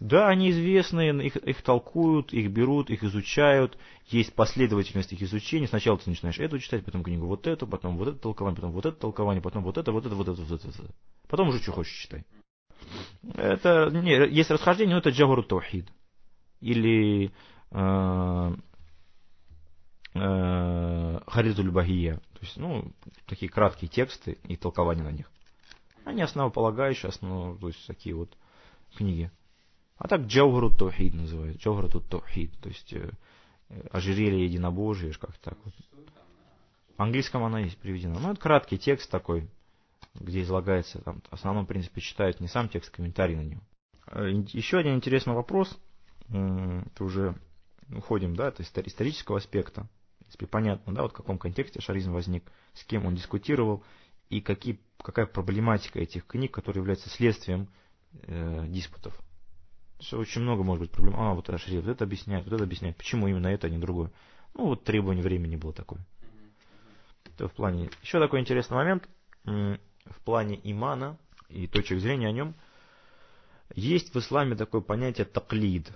Да, 0.00 0.28
они 0.28 0.50
известны, 0.50 1.08
их, 1.22 1.36
их 1.36 1.62
толкуют, 1.62 2.32
их 2.32 2.50
берут, 2.50 2.90
их 2.90 3.04
изучают, 3.04 3.78
есть 4.08 4.34
последовательность 4.34 5.12
их 5.12 5.22
изучения. 5.22 5.66
Сначала 5.66 5.96
ты 5.96 6.10
начинаешь 6.10 6.38
эту 6.38 6.58
читать, 6.58 6.84
потом 6.84 7.02
книгу 7.02 7.26
вот 7.26 7.46
эту, 7.46 7.66
потом 7.66 7.96
вот 7.96 8.08
это 8.08 8.18
толкование, 8.18 8.56
потом 8.56 8.72
вот 8.72 8.86
это 8.86 8.98
толкование, 8.98 9.40
потом 9.40 9.62
вот 9.62 9.78
это, 9.78 9.92
вот 9.92 10.04
это, 10.04 10.14
вот 10.14 10.28
это, 10.28 10.42
вот 10.42 10.60
это. 10.60 10.66
Вот 10.66 10.84
это. 10.84 10.94
Потом 11.28 11.48
уже 11.48 11.62
что 11.62 11.72
хочешь 11.72 11.94
читай. 11.94 12.24
Это, 13.34 13.88
не, 13.90 14.28
есть 14.28 14.50
расхождение, 14.50 14.94
но 14.94 14.98
это 14.98 15.10
Джавару 15.10 15.42
Таухид. 15.42 15.86
Или 16.60 17.30
э, 17.70 18.54
э, 20.14 21.20
Харидуль 21.26 21.70
Багия. 21.70 22.16
То 22.16 22.40
есть, 22.40 22.56
ну, 22.56 22.92
такие 23.26 23.50
краткие 23.50 23.88
тексты 23.88 24.38
и 24.44 24.56
толкования 24.56 25.02
на 25.02 25.12
них. 25.12 25.30
Они 26.04 26.22
основополагающие, 26.22 27.08
основно, 27.08 27.56
то 27.56 27.68
есть 27.68 27.86
такие 27.86 28.14
вот 28.14 28.36
книги. 28.96 29.30
А 29.96 30.08
так 30.08 30.22
Джаугару 30.22 30.70
Таухид 30.70 31.14
называют. 31.14 31.58
Джаугару 31.58 31.88
Таухид. 31.88 32.52
То 32.60 32.68
есть 32.68 32.92
э, 32.92 33.10
ожерелье 33.90 34.44
единобожие, 34.44 35.12
как 35.14 35.36
так 35.38 35.56
вот. 35.64 35.74
В 36.96 37.02
английском 37.02 37.42
она 37.42 37.60
есть 37.60 37.78
переведена. 37.78 38.18
Ну, 38.20 38.32
это 38.32 38.40
краткий 38.40 38.78
текст 38.78 39.10
такой, 39.10 39.48
где 40.14 40.42
излагается, 40.42 41.00
там, 41.00 41.22
в 41.28 41.32
основном, 41.32 41.64
в 41.64 41.68
принципе, 41.68 42.00
читают 42.00 42.38
не 42.38 42.46
сам 42.46 42.68
текст, 42.68 42.92
а 42.92 42.96
комментарий 42.96 43.34
на 43.34 43.42
него. 43.42 43.60
Э, 44.06 44.28
еще 44.52 44.78
один 44.78 44.94
интересный 44.94 45.34
вопрос. 45.34 45.76
Это 46.28 47.04
уже 47.04 47.34
уходим, 47.90 48.34
да, 48.34 48.48
от 48.48 48.60
исторического 48.60 49.38
аспекта 49.38 49.86
принципе, 50.36 50.46
понятно, 50.46 50.94
да, 50.94 51.02
вот 51.02 51.12
в 51.12 51.14
каком 51.14 51.38
контексте 51.38 51.80
шаризм 51.80 52.12
возник, 52.12 52.50
с 52.74 52.84
кем 52.84 53.06
он 53.06 53.14
дискутировал, 53.14 53.84
и 54.30 54.40
какие, 54.40 54.80
какая 54.98 55.26
проблематика 55.26 56.00
этих 56.00 56.26
книг, 56.26 56.52
которые 56.52 56.80
являются 56.80 57.08
следствием 57.08 57.68
э, 58.22 58.66
диспутов. 58.68 59.18
Что 60.00 60.18
очень 60.18 60.42
много 60.42 60.64
может 60.64 60.82
быть 60.82 60.90
проблем. 60.90 61.14
А, 61.16 61.34
вот 61.34 61.48
Рашид 61.48 61.84
вот 61.84 61.88
это 61.88 62.04
объясняет, 62.04 62.44
вот 62.44 62.54
это 62.54 62.64
объясняет. 62.64 62.96
Почему 62.96 63.28
именно 63.28 63.46
это, 63.46 63.68
а 63.68 63.70
не 63.70 63.78
другое? 63.78 64.10
Ну, 64.54 64.66
вот 64.66 64.84
требование 64.84 65.22
времени 65.22 65.56
было 65.56 65.72
такое. 65.72 66.04
Это 67.26 67.48
в 67.48 67.52
плане... 67.52 67.90
Еще 68.02 68.18
такой 68.18 68.40
интересный 68.40 68.76
момент. 68.76 69.08
в 69.44 70.20
плане 70.24 70.60
имана 70.64 71.16
и 71.48 71.66
точек 71.66 72.00
зрения 72.00 72.28
о 72.28 72.32
нем, 72.32 72.54
есть 73.74 74.14
в 74.14 74.18
исламе 74.18 74.56
такое 74.56 74.80
понятие 74.80 75.26
таклид. 75.26 75.92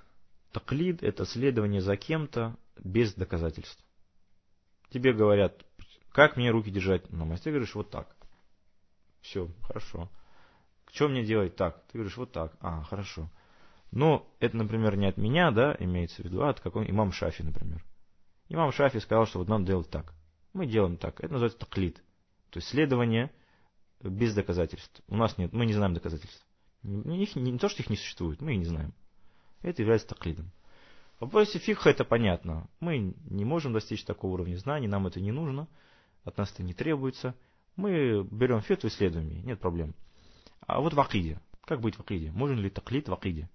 Таклид– 0.53 1.03
это 1.03 1.27
следование 1.27 1.81
за 1.81 1.96
кем-то 1.96 2.57
без 2.83 3.14
доказательств. 3.14 3.85
Тебе 4.90 5.12
говорят, 5.12 5.64
как 6.12 6.37
мне 6.37 6.51
руки 6.51 6.70
держать 6.70 7.11
на 7.12 7.24
масте, 7.24 7.44
ты 7.44 7.51
говоришь 7.51 7.74
вот 7.74 7.90
так. 7.90 8.16
Все, 9.20 9.48
хорошо. 9.62 10.11
Что 10.92 11.09
мне 11.09 11.24
делать 11.24 11.57
так? 11.57 11.85
Ты 11.88 11.98
говоришь 11.98 12.16
вот 12.16 12.33
так. 12.33 12.57
А, 12.61 12.83
хорошо. 12.83 13.31
Но 13.90 14.27
это, 14.40 14.57
например, 14.57 14.96
не 14.96 15.07
от 15.07 15.16
меня, 15.16 15.51
да, 15.51 15.77
имеется 15.79 16.22
в 16.22 16.24
виду, 16.24 16.42
а 16.42 16.51
от 16.51 16.61
какого 16.61 16.85
имам 16.85 17.12
Шафи, 17.12 17.42
например. 17.42 17.85
Имам 18.48 18.72
Шафи 18.72 18.98
сказал, 18.98 19.27
что 19.27 19.38
вот 19.38 19.48
надо 19.48 19.64
делать 19.64 19.90
так. 19.90 20.14
Мы 20.53 20.66
делаем 20.66 20.96
так. 20.96 21.20
Это 21.20 21.33
называется 21.33 21.59
таклид. 21.59 22.03
То 22.51 22.59
есть 22.59 22.68
следование 22.68 23.31
без 24.01 24.35
доказательств. 24.35 25.03
У 25.09 25.16
нас 25.16 25.37
нет, 25.38 25.53
мы 25.53 25.66
не 25.66 25.74
знаем 25.74 25.94
доказательств. 25.94 26.46
Не, 26.83 27.18
не, 27.18 27.40
не 27.53 27.59
то, 27.59 27.68
что 27.68 27.83
их 27.83 27.90
не 27.90 27.96
существует, 27.96 28.40
мы 28.40 28.53
их 28.53 28.59
не 28.61 28.64
знаем. 28.64 28.94
Это 29.62 29.83
является 29.83 30.09
таклидом. 30.09 30.53
В 31.18 31.22
вопросе 31.22 31.59
фикха 31.59 31.90
это 31.90 32.04
понятно. 32.04 32.68
Мы 32.78 33.14
не 33.28 33.44
можем 33.44 33.72
достичь 33.72 34.04
такого 34.04 34.35
уровня 34.35 34.57
знаний, 34.57 34.87
нам 34.87 35.07
это 35.07 35.20
не 35.20 35.33
нужно, 35.33 35.66
от 36.24 36.38
нас 36.38 36.52
это 36.52 36.62
не 36.62 36.74
требуется. 36.74 37.35
Мы 37.74 38.22
берем 38.24 38.61
фету 38.61 38.87
и 38.87 38.90
следуем 38.90 39.28
ей, 39.28 39.42
нет 39.42 39.61
проблем. 39.61 39.94
А 40.61 40.81
вот 40.81 40.94
в 40.94 41.00
акиде. 41.00 41.40
Как 41.64 41.81
быть 41.81 41.96
в 41.96 42.00
акиде? 42.00 42.31
Можно 42.31 42.61
ли 42.61 42.70
таклид 42.70 43.09
в 43.09 43.12
акиде? 43.12 43.50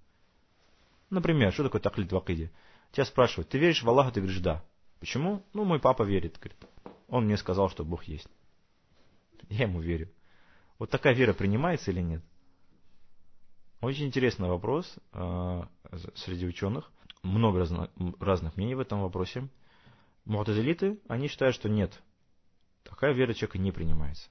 Например, 1.10 1.54
что 1.54 1.64
такое 1.64 1.82
таклид 1.82 2.12
в 2.12 2.18
акиде? 2.18 2.52
Тебя 2.92 3.06
спрашивают, 3.06 3.50
ты 3.50 3.58
веришь 3.58 3.82
в 3.82 3.90
Аллаха? 3.90 4.12
Ты 4.12 4.20
говоришь, 4.20 4.40
да. 4.40 4.64
Почему? 5.00 5.44
Ну, 5.54 5.64
мой 5.64 5.80
папа 5.80 6.04
верит. 6.04 6.38
Говорит. 6.38 6.58
Он 7.08 7.26
мне 7.26 7.38
сказал, 7.38 7.70
что 7.70 7.84
Бог 7.84 8.04
есть. 8.06 8.28
Я 9.50 9.64
ему 9.64 9.82
верю. 9.82 10.10
Вот 10.80 10.90
такая 10.90 11.14
вера 11.14 11.34
принимается 11.34 11.92
или 11.92 12.02
нет? 12.02 12.24
Очень 13.82 14.06
интересный 14.06 14.48
вопрос 14.48 14.96
э, 15.12 15.62
среди 16.16 16.46
ученых. 16.46 16.92
Много 17.24 17.60
разно, 17.60 17.90
разных 18.20 18.58
мнений 18.58 18.76
в 18.76 18.80
этом 18.80 19.02
вопросе. 19.02 19.50
Муатазилиты, 20.26 21.00
они 21.08 21.28
считают, 21.28 21.56
что 21.56 21.70
нет. 21.70 22.02
Такая 22.84 23.14
вера 23.14 23.34
человека 23.34 23.58
не 23.58 23.72
принимается. 23.72 24.30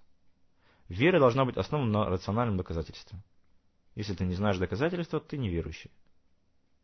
Вера 0.89 1.19
должна 1.19 1.45
быть 1.45 1.57
основана 1.57 1.91
на 1.91 2.05
рациональном 2.07 2.57
доказательстве. 2.57 3.19
Если 3.95 4.15
ты 4.15 4.25
не 4.25 4.35
знаешь 4.35 4.59
доказательства, 4.59 5.21
ты 5.21 5.39
неверующий. 5.39 5.91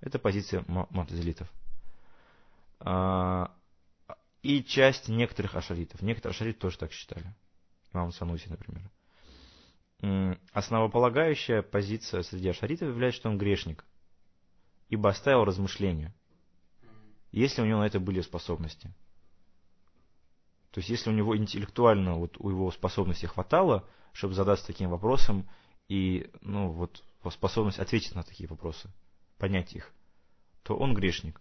Это 0.01 0.18
позиция 0.18 0.64
муатазилитов. 0.66 1.51
А, 2.81 3.55
и 4.42 4.62
часть 4.62 5.09
некоторых 5.09 5.55
ашаритов. 5.57 6.01
Некоторые 6.03 6.35
ашариты 6.35 6.59
тоже 6.59 6.79
так 6.79 6.92
считали. 6.92 7.35
Имам 7.92 8.12
Сануси, 8.12 8.49
например 8.49 8.90
основополагающая 10.53 11.62
позиция 11.62 12.23
среди 12.23 12.49
ашаритов 12.49 12.88
является, 12.88 13.21
что 13.21 13.31
он 13.31 13.38
грешник, 13.38 13.85
ибо 14.88 15.11
оставил 15.11 15.44
размышления, 15.44 16.14
если 17.31 17.62
у 17.62 17.66
него 17.66 17.81
на 17.81 17.87
это 17.87 18.01
были 18.01 18.20
способности. 18.20 18.94
То 20.70 20.81
есть, 20.81 20.90
если 20.90 21.11
у 21.11 21.12
него 21.12 21.37
интеллектуально, 21.37 22.14
вот 22.14 22.37
у 22.38 22.51
его 22.51 22.70
способности 22.70 23.27
хватало, 23.27 23.88
чтобы 24.12 24.35
задаться 24.35 24.66
таким 24.66 24.90
вопросом, 24.90 25.48
и, 25.88 26.31
ну, 26.40 26.70
вот, 26.70 27.03
способность 27.31 27.79
ответить 27.79 28.14
на 28.14 28.22
такие 28.22 28.48
вопросы, 28.48 28.90
понять 29.38 29.74
их, 29.74 29.92
то 30.62 30.77
он 30.77 30.94
грешник. 30.94 31.40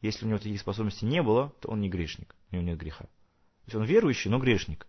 Если 0.00 0.24
у 0.24 0.28
него 0.28 0.38
таких 0.38 0.60
способностей 0.60 1.06
не 1.06 1.22
было, 1.22 1.50
то 1.60 1.68
он 1.68 1.80
не 1.80 1.88
грешник, 1.88 2.34
у 2.50 2.54
него 2.54 2.64
нет 2.66 2.78
греха. 2.78 3.04
То 3.04 3.66
есть 3.66 3.74
он 3.76 3.84
верующий, 3.84 4.30
но 4.30 4.38
грешник. 4.38 4.86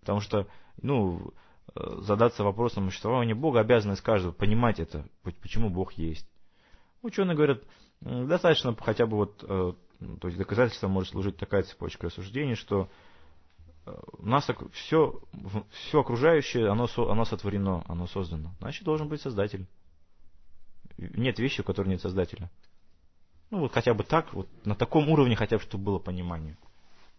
Потому 0.00 0.20
что, 0.20 0.46
ну, 0.80 1.34
Э, 1.74 1.98
задаться 2.00 2.44
вопросом 2.44 2.88
существования 2.88 3.34
Бога, 3.34 3.60
обязанность 3.60 4.00
каждого 4.00 4.32
понимать 4.32 4.80
это, 4.80 5.06
почему 5.22 5.68
Бог 5.70 5.92
есть. 5.92 6.28
Ученые 7.02 7.36
говорят, 7.36 7.62
достаточно 8.00 8.76
хотя 8.76 9.06
бы 9.06 9.16
вот, 9.16 9.44
э, 9.48 9.72
то 10.20 10.28
есть 10.28 10.38
доказательство 10.38 10.88
может 10.88 11.12
служить 11.12 11.36
такая 11.36 11.62
цепочка 11.62 12.06
рассуждений, 12.06 12.54
что 12.54 12.88
э, 13.86 13.94
нас 14.18 14.48
все, 14.72 15.20
все 15.70 16.00
окружающее, 16.00 16.68
оно, 16.68 16.88
оно 16.96 17.24
сотворено, 17.24 17.84
оно 17.86 18.06
создано. 18.06 18.54
Значит, 18.60 18.84
должен 18.84 19.08
быть 19.08 19.20
Создатель. 19.20 19.66
Нет 20.96 21.38
вещи, 21.38 21.60
у 21.60 21.64
которой 21.64 21.88
нет 21.88 22.00
Создателя. 22.00 22.50
Ну 23.50 23.60
вот 23.60 23.72
хотя 23.72 23.94
бы 23.94 24.04
так, 24.04 24.32
вот 24.34 24.48
на 24.66 24.74
таком 24.74 25.08
уровне 25.08 25.36
хотя 25.36 25.56
бы, 25.56 25.62
чтобы 25.62 25.84
было 25.84 25.98
понимание 25.98 26.56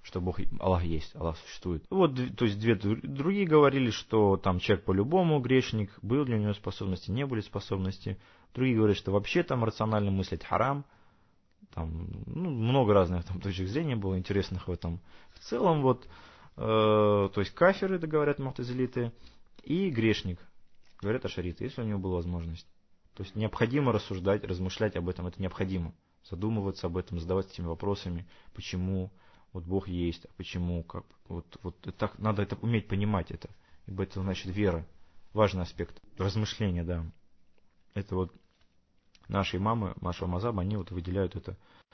что 0.10 0.22
Бог, 0.22 0.40
Аллах 0.60 0.84
есть, 0.84 1.16
Аллах 1.16 1.38
существует. 1.38 1.86
Вот, 1.92 2.16
то 2.36 2.46
есть 2.46 2.60
две 2.60 2.74
другие 2.74 3.46
говорили, 3.46 3.92
что 3.92 4.38
там 4.38 4.60
человек 4.60 4.84
по-любому 4.84 5.40
грешник, 5.40 5.92
был 6.02 6.26
ли 6.26 6.34
у 6.34 6.40
него 6.40 6.54
способности, 6.54 7.12
не 7.12 7.28
были 7.28 7.42
способности. 7.42 8.18
Другие 8.56 8.76
говорят, 8.76 8.98
что 8.98 9.12
вообще 9.12 9.44
там 9.44 9.64
рационально 9.64 10.10
мыслить 10.10 10.44
харам. 10.44 10.84
Там 11.76 12.08
ну, 12.26 12.50
много 12.50 12.96
разных 12.96 13.24
там 13.24 13.40
точек 13.40 13.68
зрения 13.68 13.96
было 13.96 14.18
интересных 14.18 14.68
в 14.68 14.72
этом. 14.72 15.00
В 15.36 15.40
целом 15.40 15.84
вот, 15.84 16.08
э, 16.58 16.60
то 17.32 17.32
есть 17.36 17.54
каферы, 17.54 17.98
это 17.98 18.08
говорят 18.08 18.40
мухтазилиты, 18.40 19.12
и 19.64 19.92
грешник, 19.92 20.40
говорят 21.00 21.24
ашариты, 21.26 21.66
если 21.66 21.84
у 21.84 21.86
него 21.86 22.00
была 22.00 22.16
возможность. 22.16 22.66
То 23.14 23.22
есть 23.22 23.36
необходимо 23.36 23.92
рассуждать, 23.92 24.44
размышлять 24.44 24.96
об 24.96 25.08
этом, 25.08 25.28
это 25.28 25.40
необходимо. 25.40 25.94
Задумываться 26.28 26.88
об 26.88 26.98
этом, 26.98 27.20
задавать 27.20 27.52
этими 27.52 27.68
вопросами, 27.68 28.28
почему, 28.56 29.12
вот 29.54 29.64
Бог 29.64 29.88
есть, 29.88 30.26
а 30.26 30.30
почему, 30.38 30.84
как, 30.84 31.06
вот, 31.28 31.46
вот 31.64 31.76
так, 31.98 32.18
надо 32.20 32.42
это 32.42 32.56
уметь 32.58 32.88
понимать 32.88 33.32
это, 33.32 33.50
ибо 33.88 34.04
это 34.04 34.22
значит 34.22 34.56
вера, 34.56 34.86
важный 35.34 35.64
аспект, 35.64 36.02
размышления, 36.18 36.84
да. 36.84 37.06
Это 37.94 38.16
вот 38.16 38.34
наши 39.28 39.60
мамы, 39.60 39.96
нашего 40.02 40.28
Мазаба, 40.28 40.62
они 40.62 40.78
вот 40.78 40.92
выделяют 40.92 41.36
это 41.36 41.58